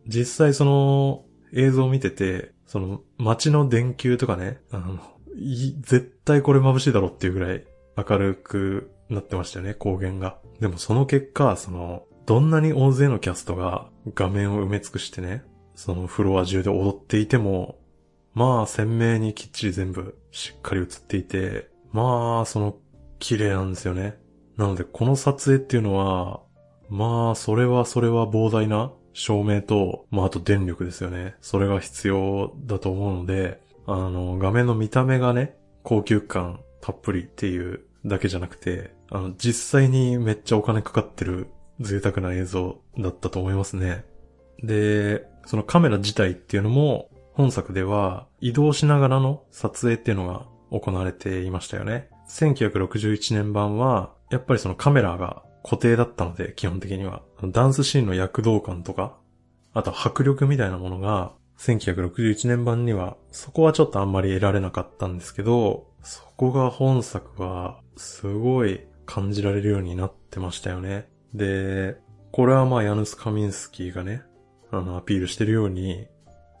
[0.06, 4.98] 実際その映像を見てて、その街の電球とかね、あの、
[5.80, 7.64] 絶対これ眩しいだろっていうぐらい
[7.96, 10.38] 明るくなってましたよね、光源が。
[10.60, 17.78] でもその結果、その、どんなに大勢のキャストが画面を埋め尽くしてね、そのフロア中で踊っていても、
[18.34, 22.76] まあ鮮明にきっちり全部しっかり映っていて、まあその
[23.18, 24.18] 綺麗なんですよね。
[24.56, 26.40] なのでこの撮影っていうのは、
[26.88, 31.36] まあそれはそれは膨大な照明と、まああと電力ですよね。
[31.40, 41.48] それが必要だと思うので、あの画面の見た目がね、高級感たっぷりっていうだけじゃなくて、あの、実際にめっちゃお金かかってる
[41.80, 44.04] 贅沢な映像だったと思いますね。
[44.62, 52.08] で、そのカメラ自体っていうのも、本作では移動しながらの撮影っていうのが行われていましたよね。
[52.28, 57.22] 1961年版は、やっぱりそのカメラが固定だったので、基本的には。
[57.42, 59.16] ダンスシーンの躍動感とか、
[59.72, 71.08] あと迫力みたいなものが、1961年版には、そこはちょっとあんまり得られなかったんですけど、そこが本作はすごい感じられるようになってましたよね。
[71.32, 71.96] で、
[72.30, 74.22] これはまあヤヌス・カミンスキーがね、
[74.70, 76.06] あのアピールしてるように、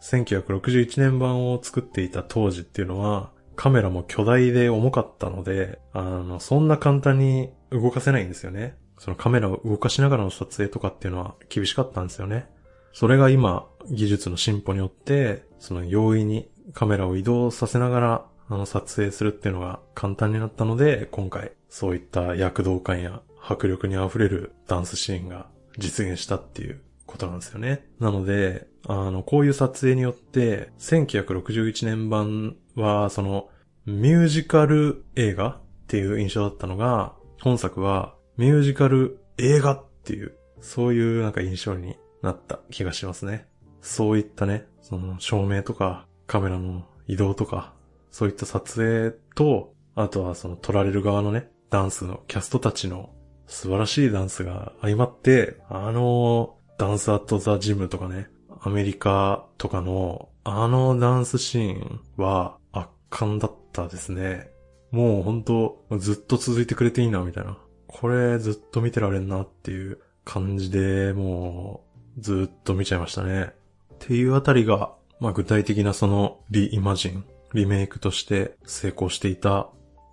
[0.04, 8.76] 1961年版を作っていた当時っていうのは、カメラも巨大で重かったので、あの、そんな簡単に動かせないんですよね。
[8.98, 12.46] そのカメラを動かしながらの撮影とかっていうのは厳しかったんですよね。
[12.92, 25.46] それが今、技術の進歩によって、その容易にカメラを移動させながらあの、撮影するっていうのが簡単になったので、今回、そういった躍動感や迫力に溢れるダンスシーンが
[25.78, 27.86] 実現したっていうことなんですよね。
[28.00, 33.48] なので、あの、こういう撮影によって、1961年版は、その、
[33.86, 43.46] ミュージカル映画っていう印象だったのが、本作はミュージカル映画っていう、そういうなんか印象になった気がしますね。
[43.82, 47.74] そういったね、その照明とかカメラの移動とか、
[48.10, 53.10] そういった撮影と、あとはその撮られる側のね、ダンスのキャストたちの
[53.46, 58.28] 素晴らしいダンスが相まって、あの、ダンスアットザジムとかね、
[58.66, 64.50] アメリカとかのあのダンスシーンは圧巻だったですね。
[64.90, 67.58] もう本当ずっと続いてくれていいな、みたいな。
[67.86, 71.84] これずっと見てられんなっていう感じで、も
[72.16, 73.52] うずっと見ちゃいましたね。
[73.94, 79.68] っていうあたりが、まあ具体的なそのリイマジンリメイクとして成功していた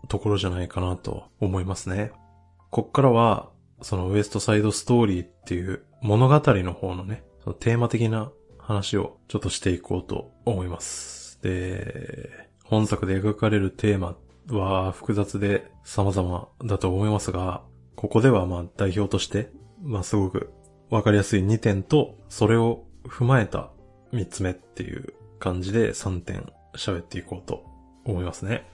[0.10, 2.12] ところじゃないかなと思いますね。
[2.70, 3.50] こっからは、
[3.82, 8.32] そのウエストサイドストーリーっていう物語の方のね、そのテーマ的な
[8.72, 11.40] 話をちょっとしていこうと思います。
[11.42, 12.30] で、
[12.64, 14.16] 本作で描かれるテーマ
[14.50, 17.64] は複雑で様々だと思いますが、
[17.96, 19.50] ここではまあ代表として、
[19.84, 20.52] まあすごく
[20.90, 23.72] わかりやすい2点と、それを踏まえた
[24.14, 27.66] 3つ目っていう感じで3点喋っていこうと
[28.06, 28.68] 思いますね。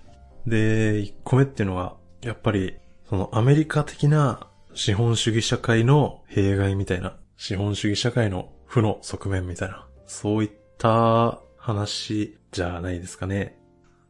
[0.45, 2.77] で、1個目っていうのは、やっぱり、
[3.09, 13.59] そのアメリカ的な資本主義社会の弊害みたいな、資本主義社会の負の側面みたいな、そういった話じゃないですかね。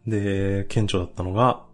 [0.06, 1.66] で、顕著だったのが、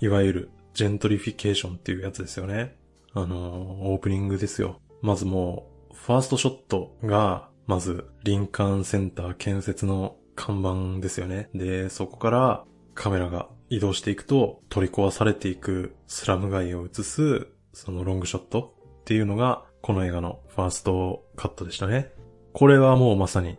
[0.00, 2.76] いわゆるジェントリフィケーションっていうやつですよね。
[3.12, 4.80] あの、オープニングですよ。
[5.02, 11.50] まずもう、ファーストショットが、まず、リンカーンセンター建設の看板ですよね。
[11.54, 12.64] で、そこから
[12.94, 22.12] カメラが移動していくと、取り壊されていくスラム街を映す、そのロングショットっていうのが、この映画のファーストカットでしたね。
[22.52, 23.58] これはもうまさに、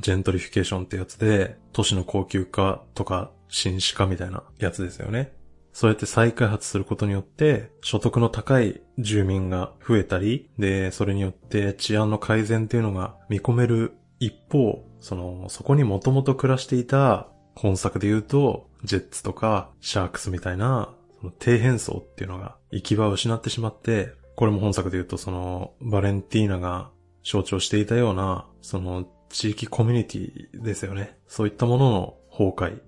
[0.00, 5.32] ジェントリフィケーションってやつで、都市の高級化とか、紳士化みたいなやつですよね。
[5.72, 26.90] そうやって再開発することによって、所得の高い住民が増えたり、で、それによって治安の改善っていうのが見込める一方、その、そこにもともと暮らしていた本作で言うと、ジェッツとかシャークスみたいな、その底辺層っていうのが行き場を失ってしまって、これも本作で言うとその、バレンティーナが
[27.24, 31.18] 象徴していたような、その、地域コミュニティですよね。
[31.26, 32.80] そういったものの崩壊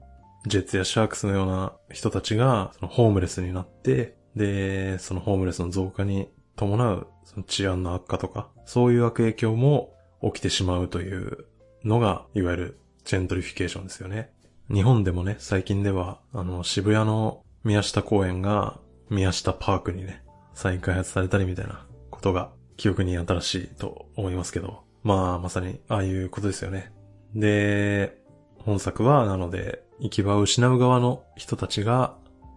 [0.46, 11.46] ジェッツやシャークスのような人たちが、そのホームレスになって、で、そのホームレスの増加に伴う、その治安の悪化とか、そういう悪影響も起きてしまうという
[11.84, 14.30] のが、いわゆるジェントリフィケーションですよね。
[14.72, 18.78] 日本でもね、最近では、あの、渋谷の宮下公園が
[19.10, 20.22] 宮下パークにね、
[20.54, 26.92] 再開発されたりみたいなことが記憶に新しいと思いますけど、まあ、まさにああいうことですよね。
[27.32, 28.18] で、
[28.58, 32.16] 本作は、なので、行き場を失う側の人たちが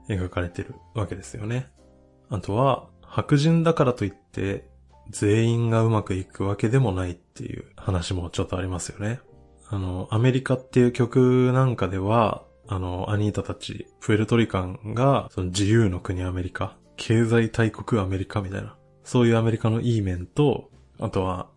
[0.09, 1.67] 描かれてるわけですよね。
[2.27, 4.67] あとは、白人だからといって、
[5.11, 9.19] 全員がうまくいくわけでもないっていう話もちょっとありますよね。
[9.69, 21.49] あの、アメリカっていう曲なんかでは、あの、アニータたち、プエルトリカンが、その自由の国アメリカ、経済大国アメリカみたいな、そういうアメリカのいい面と、あとは、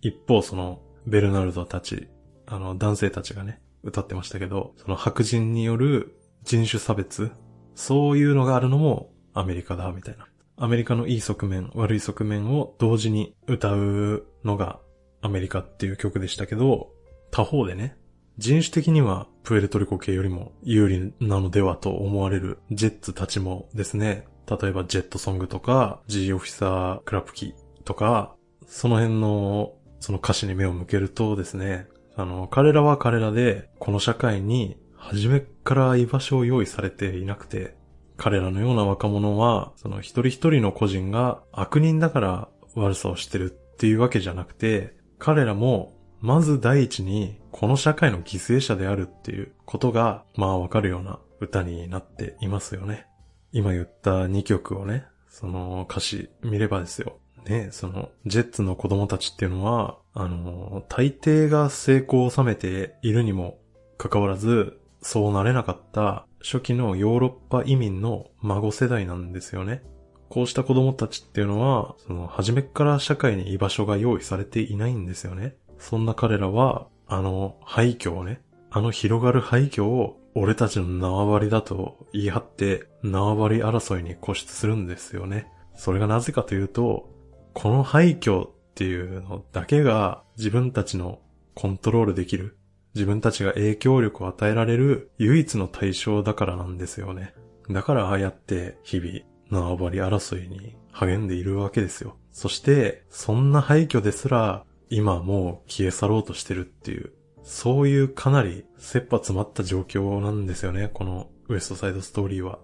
[0.00, 2.08] 一方その、ベルナルドたち、
[2.46, 7.30] あの、男性たちがね、歌ってましたけど、その白人による人種差別、
[7.74, 10.26] そういうのがあるのもアメリカだ、みたいな。
[10.56, 14.80] アメリカのいい側面、悪い側面を同時に歌うのが
[15.20, 16.90] アメリカっていう曲でしたけど、
[17.30, 17.96] 他方でね、
[18.38, 28.34] 人種的にはプエルトリコ系よりも有利なのではと思われるジェッツたちもですね、例えばジェットソングとか G オフィサークラプキとか、
[28.66, 31.86] その辺のその歌詞に目を向けるとですね、
[32.16, 37.76] あの、彼らは彼らで、この社会に、初めから居場所を用意されていなくて、
[38.16, 53.06] 彼らのような若者は、その一人一人の個人が悪人だから悪さをしてるっていうわけじゃなくて、彼らも、まず第一に、この社会の犠牲者であるっていうことが、まあわかるような歌になっていますよね。
[53.52, 57.18] 今言った2曲をね、その歌詞見ればですよ。
[57.48, 63.58] ね、その、ジェッツの子供たちっていうのは、あの、大抵が成功を収めているにも
[63.96, 69.82] かかわらず、そうなれなかった初期のヨーロッパ移民の孫世代なんですよね。
[70.28, 75.56] こうした子供たちっていうのは、その、初めから社会に居場所が用意されていないんですよね。
[75.78, 85.46] そんな彼らは、あの、廃墟をね、あの広がる廃墟を、俺たちの縄張りだと言い張って、縄張り争いに固執するんですよね。
[85.74, 87.08] それがなぜかというと、
[87.54, 91.20] この廃墟っていうのだけが自分たちの
[91.54, 92.56] コントロールできる、
[92.94, 97.34] 自分たちが影響力を与えられる唯一の対象だからなんですよね。
[97.70, 99.20] だからああやって日々
[99.50, 102.16] 縄張り争いに励んでいるわけですよ。
[102.32, 112.58] そして、そんな廃墟ですら今もう消え去ろうとしてるっていう、そういうかなり切羽詰まった状況なんですよね、このウエストサイドストーリーは。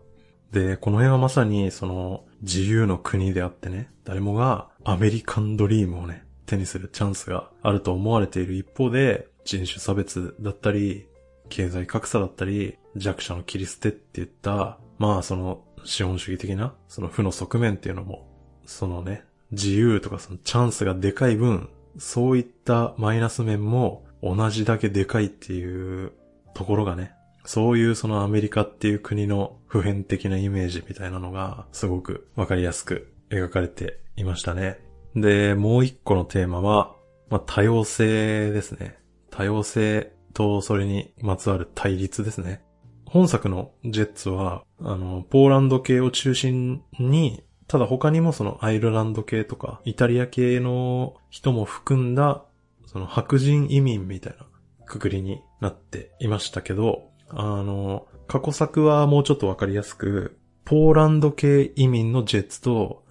[0.53, 11.09] で、この辺はまさにその自由の国であってね、誰もがアメリカンドリームをね、手にするチャンスがあると思われている一方で、人種差別だったり、
[11.49, 18.29] 経済格差だったり、弱者の切り捨てって言った、まあその資本主義的な、その負の側面っていうのも、
[18.67, 26.13] そのね、自由とかそのチャンスがでかい分、そういったマイナス面も同じだけでかいっていう
[26.53, 27.13] ところがね、
[27.47, 34.79] そういうそのアメリカっていう国の普遍的なイメージみたいなのがすごくわかりやすく描かれていましたね。
[35.15, 36.95] で、もう一個のテーマは、
[37.31, 38.99] まあ、多様性ですね。
[39.31, 42.63] 多様性とそれにまつわる対立ですね。
[43.07, 52.45] 本作のジェッツは、あの、ポーランド系を中心に、ただ他にもそのアイルランド系とか、イタリア系の人も含んだ、
[52.87, 54.47] その白人移民みたいな
[54.85, 63.04] くくりになっていましたけど、あの、過去作はもうちょっとわかりやすく、ポーランド系移民のジェッツと、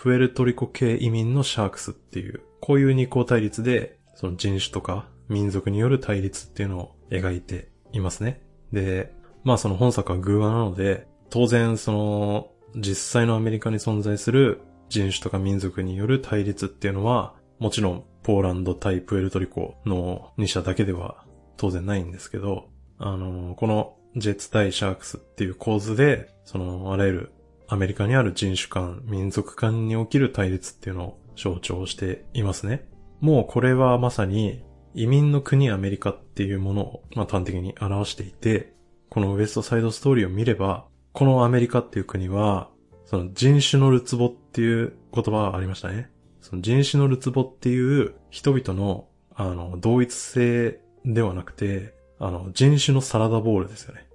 [0.00, 8.40] プエルトリコ系移民のシャークスっていう、こういう二項対立で、その人種とか民族による対立っていうのを描いていますね。
[8.72, 9.12] で、
[9.44, 21.26] まあその本作は偶話なので、当然その実際のアメリカに存在する人種とか民族による対立っていうのは、もちろんポーランド対プエルトリコの2社だけでは
[21.58, 27.32] 当然ないんですけど、あの、このジェッツ対シャークスっていう構図で、そのあらゆる
[27.72, 32.84] アメリカにある人種間、民族間に起きる対立っていうのを象徴していますね。
[33.20, 38.74] もうこれはまさに移民の国アメリカっていうものを、まあ、端的に表していて、
[39.08, 42.70] このウエストサイドストーリーを見れば、このアメリカっていう国は、
[43.04, 46.10] その人種のるつぼっていう言葉がありましたね。
[46.40, 54.08] その人種のるつぼっていう人々の、あの、同一性ではなくて、あの、人種のサラダボールですよね。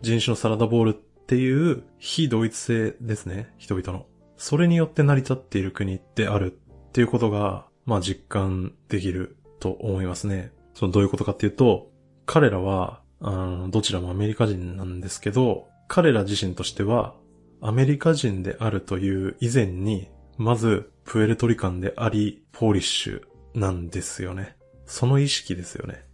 [0.00, 0.94] 人種のサラダボールっ
[1.26, 4.06] っていう非同一性ですね、人々の。
[4.36, 10.52] それによって成り立っている国であるっていうことが、まあ実感できると思いますね。
[10.74, 11.90] そのどういうことかっていうと、
[12.26, 17.16] 彼らは、あの、どちらもアメリカ人なんですけど、彼ら自身としては、
[17.60, 20.08] アメリカ人であるという以前に、
[20.38, 23.22] まず、プエルトリカンであり、ポーリッシュ
[23.54, 24.56] なんですよね。
[24.84, 26.04] その意識ですよね。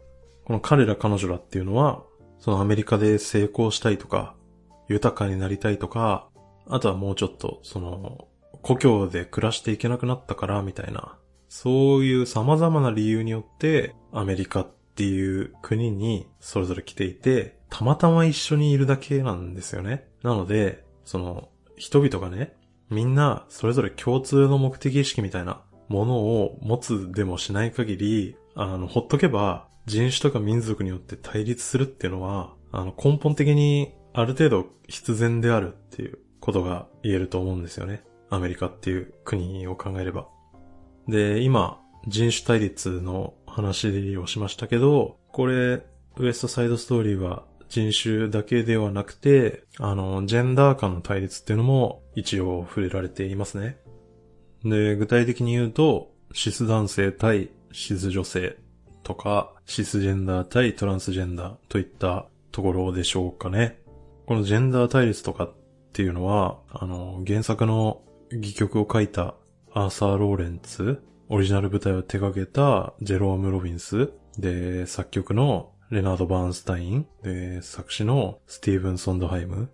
[0.46, 2.02] この彼ら彼女らっていうのは、
[2.38, 4.36] そのアメリカで成功したいとか、
[4.88, 6.28] 豊かになりたいとか、
[6.68, 8.28] あとはもうちょっと、その、
[8.62, 11.18] 故郷で暮らしていけなくなったから、みたいな、
[11.48, 20.08] そういう様々な理由によって、アメリカっていう国にそれぞれ来ていて、たまたま一緒にいるだけなんですよね。
[20.22, 22.54] なので、その、人々がね、
[22.90, 38.02] みんなそれぞれ共通の目的意識みたいなものを持つでもしない限り、あの、ほっとけば人種とか民族によって対立するっていうのは、あの、根本的にある程度必然であるっていうことが言えると思うんですよね。
[38.30, 40.28] アメリカっていう国を考えれば。
[41.08, 45.84] で、今、人種対立の話をしましたけど、これ、
[46.16, 53.78] ウエストサイドストーリーは人種だけではなくて、あの、ジェンダー間の対立っていうのも一応触れられていますね。
[54.64, 58.56] で、具体的に言うと、シス男性対シス女性
[59.02, 63.81] とか、シスジェンダー対トランスジェンダーといったところでしょうかね。
[64.26, 65.54] このジェンダー対立とかっ
[65.92, 69.34] ていうのは、あの、原作の戯曲を書いた
[69.72, 79.70] アーサー・ローレンツ、オリジナル舞台を手掛けたジェローム・ロビンス、で、作曲のレナード・バーンスタイン、で、作詞のスティーブン・ソンドハイム。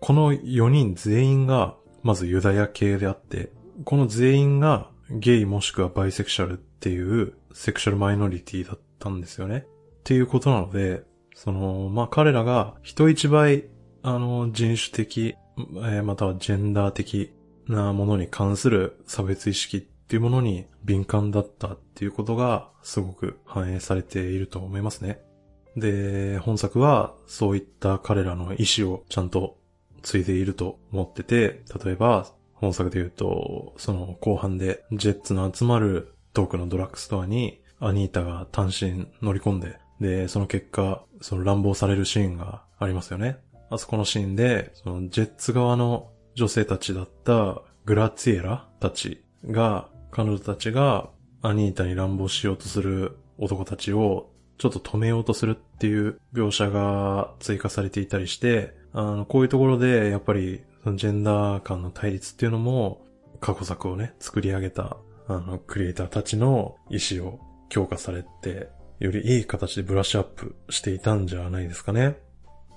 [0.00, 3.52] この4人全員が、まずユダヤ系であって、
[3.84, 9.66] この全員がゲイもしくはバイセクシャルっていうセクシャルマイノリティだったんですよね。
[10.00, 11.04] っていうことなので、
[11.34, 13.64] その、まあ、彼らが人一倍、
[14.02, 15.36] あの、人種的、
[15.84, 17.32] え、またはジェンダー的
[17.68, 25.20] なものに関する差別意識っていうものに敏感だったっていうことがすごく反映されていると思いますね。
[25.76, 29.56] で、本作はそういった彼らの意志をちゃんと
[30.02, 43.38] 継いでいると思ってて、例えば本作で言うと、その後半でジェッツの集まるトークのドラッグストアにアニータが単身乗り込んで、で、その結果、その乱暴されるシーンがありますよね。
[43.72, 51.08] あそこのシーンで、そのジェッツ側の女性たちだったグラツィエラたちが、彼女たちが
[51.40, 63.06] アニータに乱暴しようとする男たちをちょっと止めようとするっていう描写が追加されていたりして、あの、こういうところでやっぱりそのジェンダー間の対立っていうのも
[63.40, 64.98] 過去作をね、作り上げた
[65.28, 68.68] あの、クリエイターたちの意思を強化されて、
[68.98, 72.16] よりいい形でブラッシュアップしていたんじゃないですかね。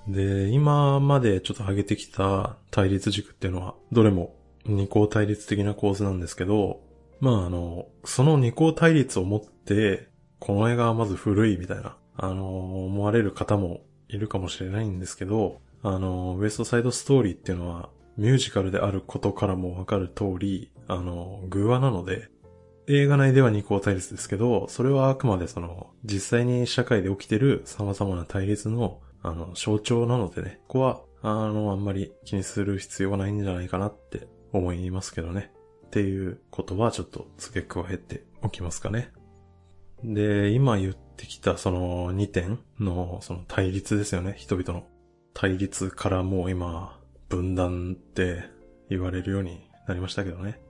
[0.08, 6.80] で、今までちょっと上げてきた対立軸っていうのは、どれも二項対立的な構図なんですけど、
[7.20, 22.28] まああの、その二項対立をもって、この映画はまず古いみたいな、あの、思われる方もいるかもしれないんですけど、あの、ウエストサイドストーリーっていうのは、ミュージカルであることからもわかる通り、あの、偶話なので、
[22.88, 35.50] 映画内では二項対立ですけど、それはあくまでその、実際に社会で起きてる様々な対立のあの、象徴なのでね、ここは、あの、あんまり気にする必要はないんじゃないかなって思いますけどね。
[35.86, 39.10] っていうことはちょっと付け加えておきますかね。
[40.04, 44.86] で、今言ってきたその2点のその対立ですよね、人々の。
[45.34, 48.44] 対立からもう今、分断って
[48.88, 50.60] 言われるようになりましたけどね。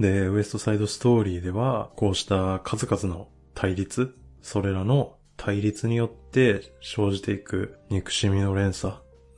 [0.00, 8.94] で、ウエストサイドストーリーでは、こうした数々の対立、それらの対立によって生じていく憎しみの連鎖、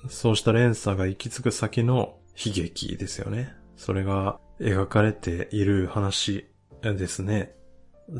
[0.09, 3.55] そうした連鎖が行き着く先の悲劇ですよね。
[3.77, 6.49] それが描かれている話
[6.83, 7.55] ですね。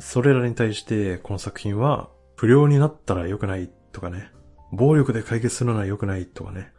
[0.01, 4.31] それらに対してこの作品は不良になったら良くないとかね。
[4.73, 6.73] 暴力で解決するのは良くないとかね。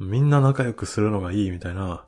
[0.00, 2.06] みんな仲良くするのがいいみたいな。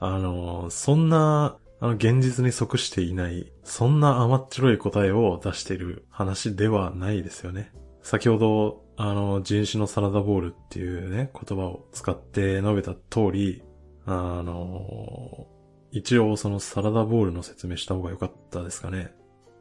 [0.00, 7.72] あの、そんな、あの、現実に即していない、そんな甘っちょろい答えを出している話ではないですよね。
[8.02, 13.62] 先ほど、あの、人種のサラダボールっていうね、言葉を使って述べた通り、
[14.06, 15.46] あの、
[15.92, 19.14] 一応そのサラダボールの説明した方が良かったですかね。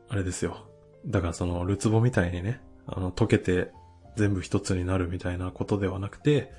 [0.10, 0.68] あれですよ。
[1.06, 3.72] だからその、ルツボみたいにね、あの、溶けて
[4.16, 6.52] 全部一つになるみたいなことではなくて、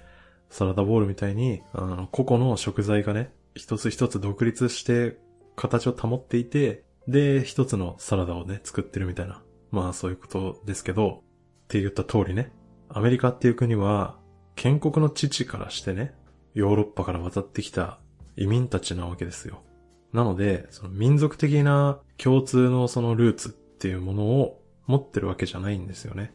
[0.51, 5.19] サラダボールみたいに、あの、個々の食材がね、一つ一つ独立して
[5.59, 9.43] 形を保っていて、で、一つのサラダをね、作ってるみたいな。
[9.71, 11.23] まあそういうことですけど、
[11.65, 12.53] って言った通りね、
[12.89, 14.19] アメリカっていう国は、
[14.55, 16.15] 建国の父からしてね、
[16.55, 18.01] ヨーロッパから渡ってきた
[18.37, 19.63] 移民たちなわけですよ。
[20.13, 26.33] なので、その民族的な共通のそのルーツっていうものを持ってるわけじゃないんですよね。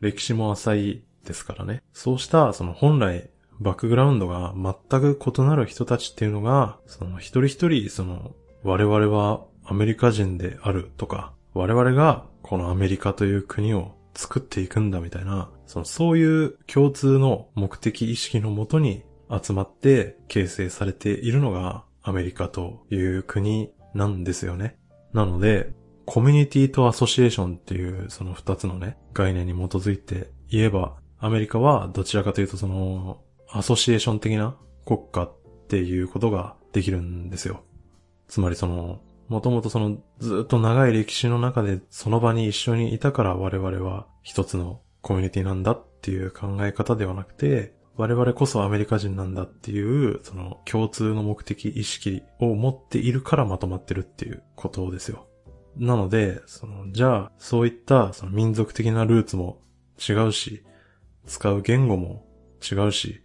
[0.00, 1.82] 歴史も浅いですからね。
[1.92, 3.30] そうしたその本来
[3.60, 8.34] バックグラウンドが全く異なる人たちっていうのが、その一人一人その
[8.66, 24.76] 我々はアメリカ人であるとか、我々がこのアメリカという国を作っていくんだみたいな、そのそういう共通の目的意識のもとに集まって形成されているのがアメリカという国なんですよね。
[25.12, 25.72] なので、
[26.04, 35.32] コミュニティとアソシエーションっていうその二つのね、概念に基づいて言えば、アメリカはどちらかというとその、アソシエーション的な国家っ
[35.68, 37.62] ていうことができるんですよ。
[38.28, 55.26] つまりその、もともとそのずっと長い歴史の中でその場に一緒にいたから我々は一つのコミュニティなんだっていう考え方ではなくて、我々こそアメリカ人なんだっていう、その共通の目的意識を持っているからまとまってるっていうことですよ。
[55.76, 59.62] なので、その、じゃあ、そういったその民族的なルーツも
[59.96, 60.64] 違うし、
[61.26, 62.26] 使う言語も
[62.60, 63.22] 違うし、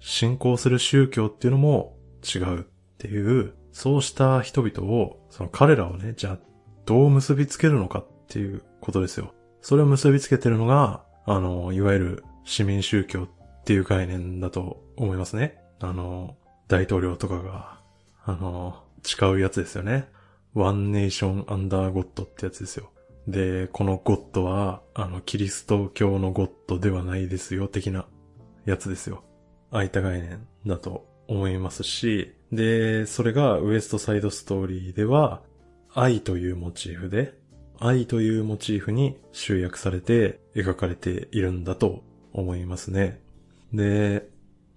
[0.00, 2.64] 信仰する宗教っていうのも違うっ
[2.98, 6.38] ていう、そうした人々を、その彼らをね、じゃあ、
[6.86, 9.32] どう結びつけるのかっていうことですよ。
[9.62, 15.58] それを結びつけてるのが、あの、いわゆる市民宗教っていう概念だと思いますね。
[15.80, 16.36] あの、
[16.68, 17.80] 大統領とかが、
[18.24, 20.08] あの、誓うやつですよね。
[20.54, 22.90] ワンネーションアンダーゴッドってやつですよ。
[23.28, 28.06] で、このゴッドは、あの、キリスト教のゴッドではないですよ、的な
[28.64, 29.22] やつですよ。
[29.70, 35.42] 空いた概念だと思いますし、で、それがウエストサイドストーリーでは、
[35.94, 37.38] 愛というモチーフで、
[37.78, 42.02] 愛というモチーフに集約されて描かれているんだと
[42.32, 43.20] 思いますね。
[43.72, 44.28] で、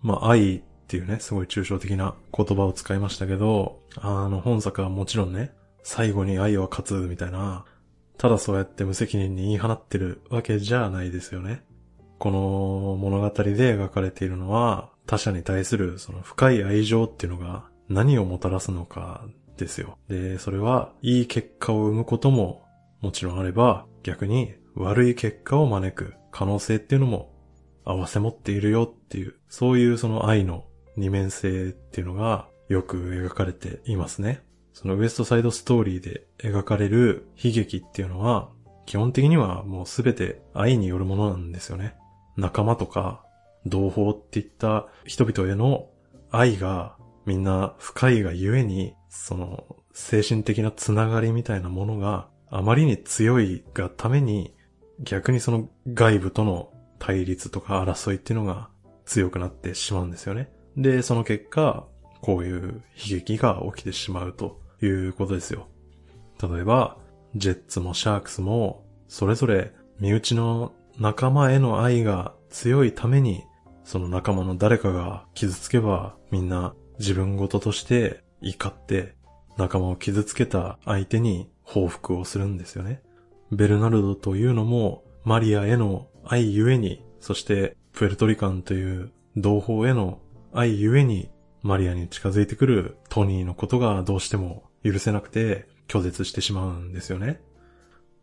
[0.01, 5.51] まあ、愛っていうね、すごい抽象的な言葉を使いましたけど、あの、本作はもちろんね、
[5.81, 7.65] 最後に愛は勝つみたいな、
[8.19, 11.63] ただそうやって無責任に言い放ってるわけじゃないですよね。
[12.19, 19.25] この物語で描かれているのは、他者に対するその深い愛情っていうのが何をもたらすのか
[19.57, 19.97] ですよ。
[20.07, 22.63] で、それはいい結果を生むことも
[23.01, 27.31] もちろんあれば、逆に悪い結果を招く可能性っていうのも
[27.85, 34.41] 合わせ持っているよっていう、そういうその愛の二面性っていうのがよく描かれていますね。
[34.73, 38.49] そのウエストサイドストーリーで描かれる悲劇っていうのは、
[38.85, 41.95] 基本的にはもうすべて愛によるものなんですよね。
[42.35, 43.22] 仲間とか
[43.65, 45.87] 同胞っていった人々への
[46.31, 46.95] 愛が
[47.25, 54.53] みんな深いがゆえに、その精神的なつながりみたいなものがあまりに強いがために、
[54.99, 58.69] 逆にその外部との対立とか争いっていうのが
[59.05, 60.49] 強くなってしまうんですよね。
[60.77, 61.87] で、その結果、
[62.21, 65.67] こういう悲劇が起きてしまうということですよ。
[66.41, 66.97] 例えば、
[67.35, 73.43] ジェッツもシャークスも、それぞれ身内の仲間への愛が強いために、
[73.83, 79.15] その仲間の誰かが傷つけばみんな自分事として怒って
[79.57, 83.01] 仲間を傷つけた相手に報復をするんですよね。
[83.51, 90.19] ベルナルドというのもマリアへの愛ゆえに、そしてプエルトリカンという同胞への
[90.53, 91.29] 愛ゆえに
[91.61, 97.41] マリアに近づいてくるトニーのことがどうしても許せなくて拒絶してしまうんですよね。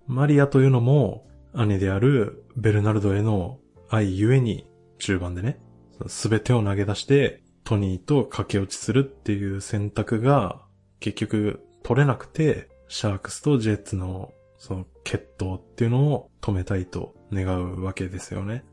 [0.06, 3.58] マリアというのも兄であるベルナルドへの
[3.88, 4.66] 愛ゆえに
[5.00, 5.58] 中盤でね、
[6.06, 10.62] すべてを投げ出してトニーと駆け落ちするっていう選択が
[10.98, 18.64] 結局取れなくて、シャークスとジェッツのその決闘っていうのを止めたいと願うわけですよね。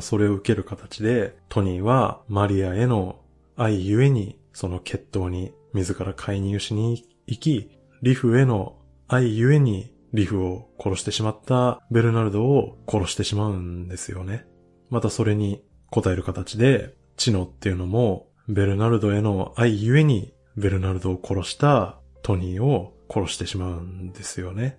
[0.00, 3.20] それを受ける形で、トニーはマリアへの
[3.56, 8.76] 愛ゆえに、その決闘に自ら介入しに行き、リフへの
[9.06, 14.46] 愛ゆえにリフを殺してしまったベルナルドを殺してしまうんですよね。
[14.94, 24.78] またそれに応える形で、チノっていうのもベルナルドへの愛ゆえにベルナルドを殺したトニーを殺してしまうんですよね。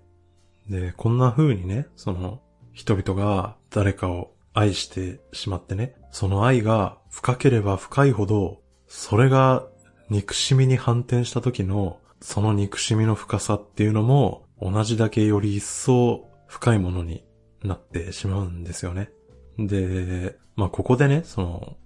[0.69, 2.39] で、こんな風にね、その
[2.71, 9.67] 人々が誰かを愛してしまってね、その愛が深ければ深いほど、それが
[10.09, 17.25] 憎しみに反転した時の、その憎しみの深さっていうのも、同じだけより一層深いものに
[17.63, 19.09] なってしまうんですよね。
[19.57, 21.77] で、まあ、ここでね、その、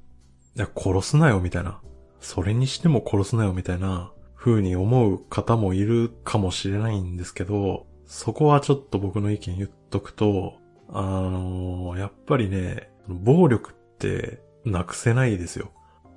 [0.55, 1.81] いや、殺すなよみたいな、
[2.19, 10.57] それにしても殺すなよみたいな風に思う方もいるかもしれないんですけど、そこはちょっと僕の意見言っとくと、
[10.89, 15.71] あのー、やっぱりね、暴力ってなくせないですよ。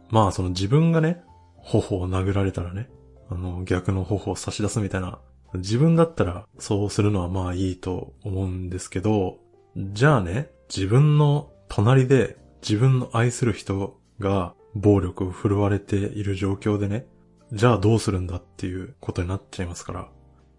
[0.09, 1.22] まあその自分がね、
[1.57, 2.88] 頬を殴られたらね、
[3.30, 5.18] あの、逆の頬を差し出すみたいな、
[5.55, 9.38] 自分だったらそうするのはまあいいと思うんですけど、
[9.76, 17.06] じゃあね、自分の隣で自分の愛する人が暴力を振るわれている状況でね、
[17.52, 20.08] じゃあどうするんだっていうことになっちゃいますから、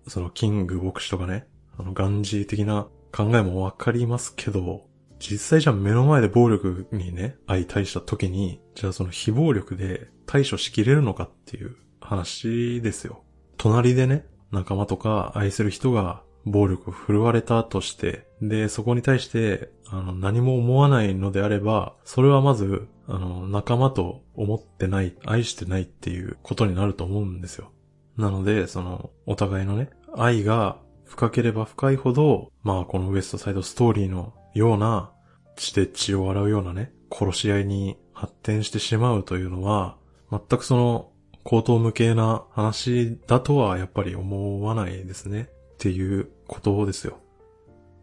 [0.07, 1.47] そのキング牧師とかね、
[1.77, 4.87] あのガンジー的な考えもわかりますけど、
[5.19, 13.23] 実際じゃあ目の前で暴力にね、相対した時に、じゃあその非暴力で対処しきれるのかっていう話ですよ。
[13.57, 27.71] 隣でね、仲間とか愛する人が暴力を振るわれたとして、で、そこに対して、あの、何も思わないのであれば、それはまず、あの、仲間と思ってない、愛してないっていうことになると思うんですよ。
[28.17, 35.11] なので、その、お互いのね、愛が深ければ深いほど、まあこのウエストサイドストーリーのような
[35.55, 39.97] 血で血を洗うようなね、殺し合いに発展してしまうというのは、
[40.31, 41.09] 全くその、
[41.43, 45.49] 口頭無形な話だとはやっぱり思わないですね。
[45.83, 47.17] っていうことですよ。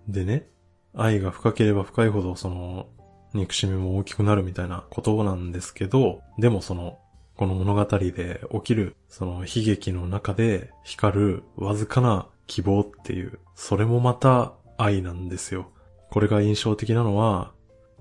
[0.06, 0.50] でね、
[0.94, 2.88] 愛が深ければ深いほどその、
[3.32, 6.98] 憎しみも大きくなるみたいなことなんですけど、でもその、
[7.36, 15.70] この物語で起きる、その悲劇の中で光るわずかな希望っていう、それもまた愛なんですよ。
[16.10, 17.54] これが印象的なのは、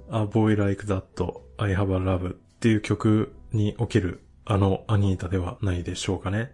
[0.09, 1.05] A Boy Like That
[1.57, 6.51] I Have a Love っていう曲におけるあのアニータではないでしょうかね。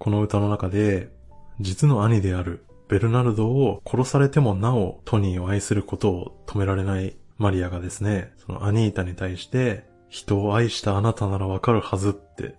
[0.00, 1.14] この歌の中で、
[1.60, 12.54] 実の兄であるベルナルドを殺されてもなおトニーを愛することを止められないマリアがですね、そのアニータに対して人を愛したあなたならわかるはずって、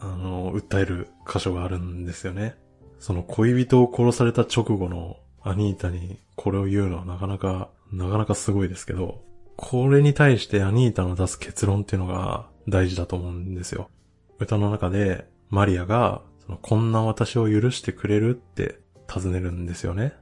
[0.00, 2.54] あの、訴える箇所があるんですよね。
[2.98, 9.22] その恋人を殺された直後のアニータにこれを言うのはなかなか、なかなかすごいですけど、
[9.56, 13.90] これに対してアニータの出す結論っていうのが大事だと思うんですよ。
[14.38, 16.22] 歌の中でマリアが、
[16.60, 20.14] こんな私を許してくれるって尋ねるんですよね。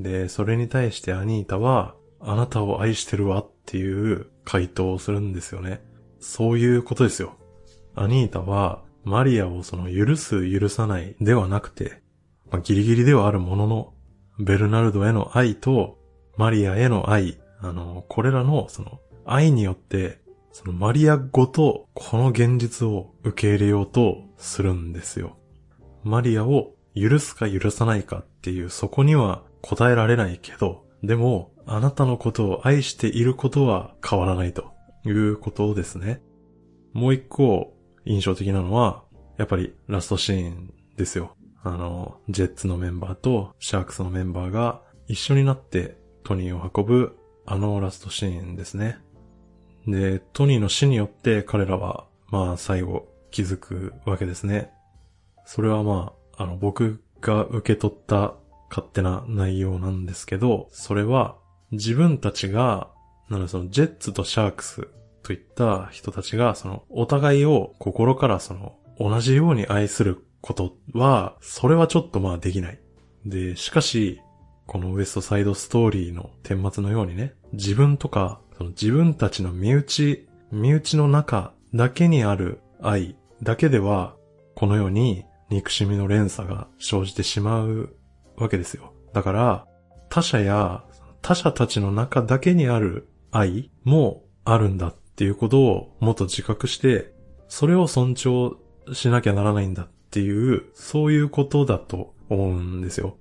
[0.00, 5.80] で、それに対してアニータは、あなたを愛してるわっていう回答をするんですよね。
[6.20, 7.34] そういうことですよ。
[7.94, 12.02] アニータは、マリアをその許す許さないではなくて、
[12.50, 13.94] まあ、ギリギリではあるものの、
[14.38, 15.98] ベルナルドへの愛と、
[16.36, 20.20] マリアへの愛、あの、これらの、その、愛によって、
[20.52, 25.37] そのマリアごと、この現実を受け入れようとするんですよ。
[26.08, 34.72] マリアを許すか許さないかっていう、そこには答えられないけど、でも、あなたのことを愛していることは変わらないと
[35.04, 36.22] いうことですね。
[36.94, 37.74] もう一個
[38.06, 39.04] 印象的なのは、
[39.36, 41.36] やっぱりラストシーンですよ。
[41.62, 48.98] あの、ジェッツのメンバーとシャークスのメンバーが一緒になってトニーを運ぶあのラストシーンですね。
[49.86, 54.70] で、トニーの死によって彼らは、まあ最後気づくわけですね。
[55.50, 58.34] それはまあ、あの僕が受け取った
[58.68, 61.36] 勝手な内容なんですけど、それは
[61.70, 62.90] 自分たちが、
[63.30, 64.88] なのでそのジェッツとシャークス
[65.22, 72.78] といった人たちが、そのお互いを心からその同じように愛することは、それはちょっとまあできない。
[73.24, 74.20] で、しかし、
[74.66, 84.14] このウエストサイドストーリーの顛末のようにね、自分とか、その自分たちの身内、身内の中だけにある愛だけでは、
[84.54, 87.96] このように憎しみの連鎖が生じてしまう
[88.36, 88.92] わけですよ。
[89.12, 89.66] だから、
[90.08, 90.84] 他者や
[91.22, 97.12] 他者たちの中だけにある愛もあるんだっていうことをもっと自覚して、
[97.48, 98.56] それを尊重
[98.92, 103.16] しなきゃならないんだっていう、そういうことだと思うんですよ。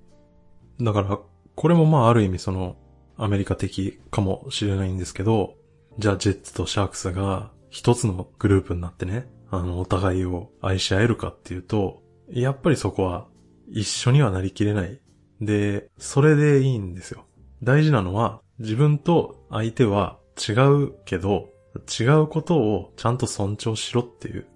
[0.79, 1.19] だから、
[1.55, 2.77] これもまあある意味その、
[3.17, 5.55] アメリカ的かもしれないんですけど、
[5.97, 13.27] じゃあジェッツとシャークスが一つのグループになってね、あの、お互いを愛し合えるかっていうと、やっぱりそこは
[13.69, 14.99] 一緒にはなりきれない。
[15.41, 17.25] で、それでいいんですよ。
[17.63, 21.49] 大事なのは自分と相手は違うけど、
[21.99, 24.47] 違うことをちゃんと尊重しろっていう。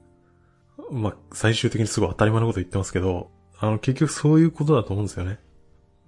[0.91, 5.39] まあ、最終的にすごい当たり前のこと言ってますけど、あの、結局そういうことだと思うんですよね。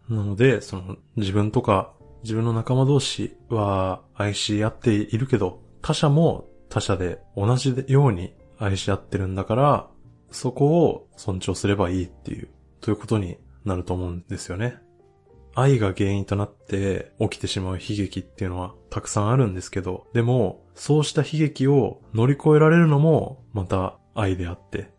[0.09, 1.93] なので、その、自分とか、
[2.23, 9.89] 自分の仲間同士は愛し合っているけど、他者も他者で同じように愛し合ってるんだから、
[10.33, 12.49] そこを尊重すればいいっていう、
[12.81, 14.77] ということになると思うんですよね。
[15.55, 24.91] 愛が原因となって起きてしまう悲劇っていうのはたくさんあるんですけど、でも、そうした悲劇を乗り越えられるのもまた愛であって、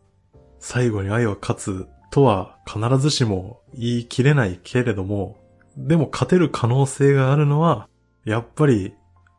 [0.60, 5.36] 最後に愛は勝つとは必ずしも言い切れないけれども、
[5.76, 7.88] でも勝てる可能性があるのは、
[8.24, 8.94] やっぱり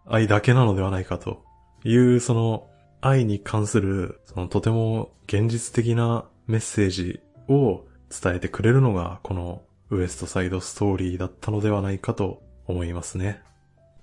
[0.05, 1.41] 愛だけなのではないかと
[1.85, 2.67] いう、その
[3.05, 13.43] 愛に関する、そのとても現実的なメッセージを伝えてくれるのが、このウエストサイドストーリーだったのではないかと思いますね。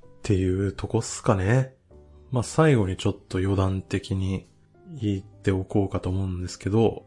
[0.05, 1.75] っていうとこっすかね。
[2.31, 4.47] まあ、最後にちょっと余談的に
[5.01, 7.05] 言っておこうかと思うんですけど、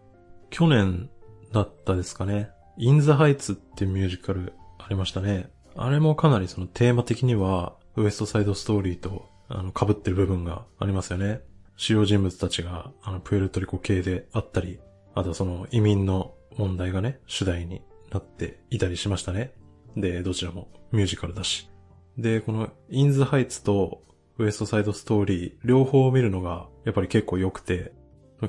[0.50, 1.10] 去年
[1.54, 2.50] だったですかね。
[2.78, 5.50] インザハイツってミュージカルありましたね。
[5.78, 11.40] あれもかなりそのテーマ的には、ウエストサイドストーリーと、あの、被ってる部分がありますよね。
[11.76, 14.80] 主要人物たちが、あの、プエルトリコ系であったり、
[15.14, 19.54] あとその移民の問題がね、主題になっていたりしましたね。
[19.96, 21.70] で、どちらもミュージカルだし。
[22.18, 24.04] で、このインズハイツと
[24.38, 27.94] ウエストサイドストーリー、両方を見るのがやっぱり結構良くて、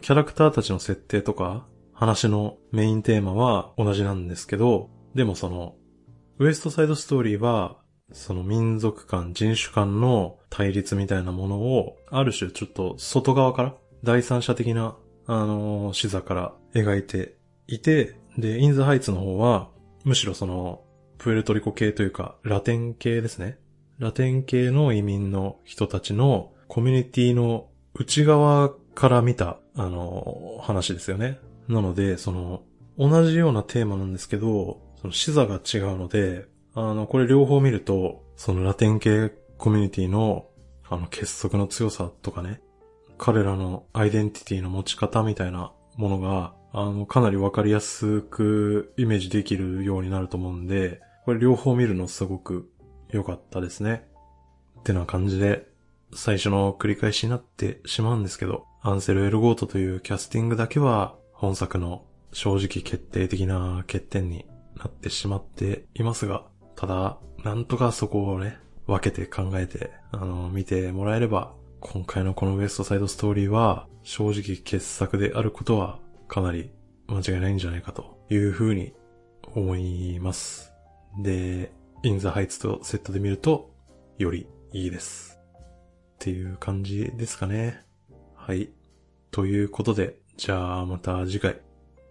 [0.01, 5.77] キャラクターたちの設定とか、話のメインテーマは同じなんですけど、でもその、
[6.39, 7.79] ウエストサイドストーリーは、
[8.13, 14.97] その民族間、人種間の対立みたいなものを、ある種ちょっと外側から、第三者的な、
[15.27, 17.37] あのー、視座から描いて
[17.67, 19.71] いて、で、インザハイツの方は、
[20.05, 20.83] むしろその、
[21.19, 23.59] プエルトリコ系というか、ラテン系ですね。
[23.99, 31.41] ラテン系の移民の人たちのコミュニティの内側から見た、あの、話ですよね。
[31.67, 32.63] なので、その、
[32.99, 36.47] 同じようなテーマなんですけど、その視座が違うので、
[36.79, 40.51] あの、これ両方見ると、そのラテン系コミュニティの、
[40.87, 42.61] あの、結束の強さとかね、
[43.17, 52.71] 彼らのアイデンティティの持ち方みたいなものが、あの、かなりわかりやすくイメージできるようになると思うんで、これ両方見るのすごく
[53.09, 54.07] 良かったですね。
[54.81, 55.67] ってな感じで、
[56.13, 64.45] 最初の繰り返しになってしまうんですけど、アンセル・エルゴートというキャスティングだけは本作の正直決定的な欠点に
[64.77, 66.45] なってしまっていますが、
[66.77, 75.99] ただ、なんとかそこをね、分けて考えて、あの、見てもらえれば、今回のこのウエストサイドストーリーは、正直傑作であることは
[76.29, 76.71] かなり
[77.09, 78.95] 間違いないんじゃないかというふうに
[79.55, 80.73] 思います。
[81.19, 81.73] で、
[82.03, 83.71] インザハイツとセットで見ると、
[84.19, 85.39] よりいいです。
[86.15, 87.83] っていう感じですかね。
[88.35, 88.71] はい。
[89.31, 91.61] ということで、じゃあまた次回。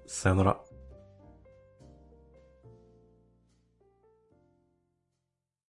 [0.08, 0.60] さよなら。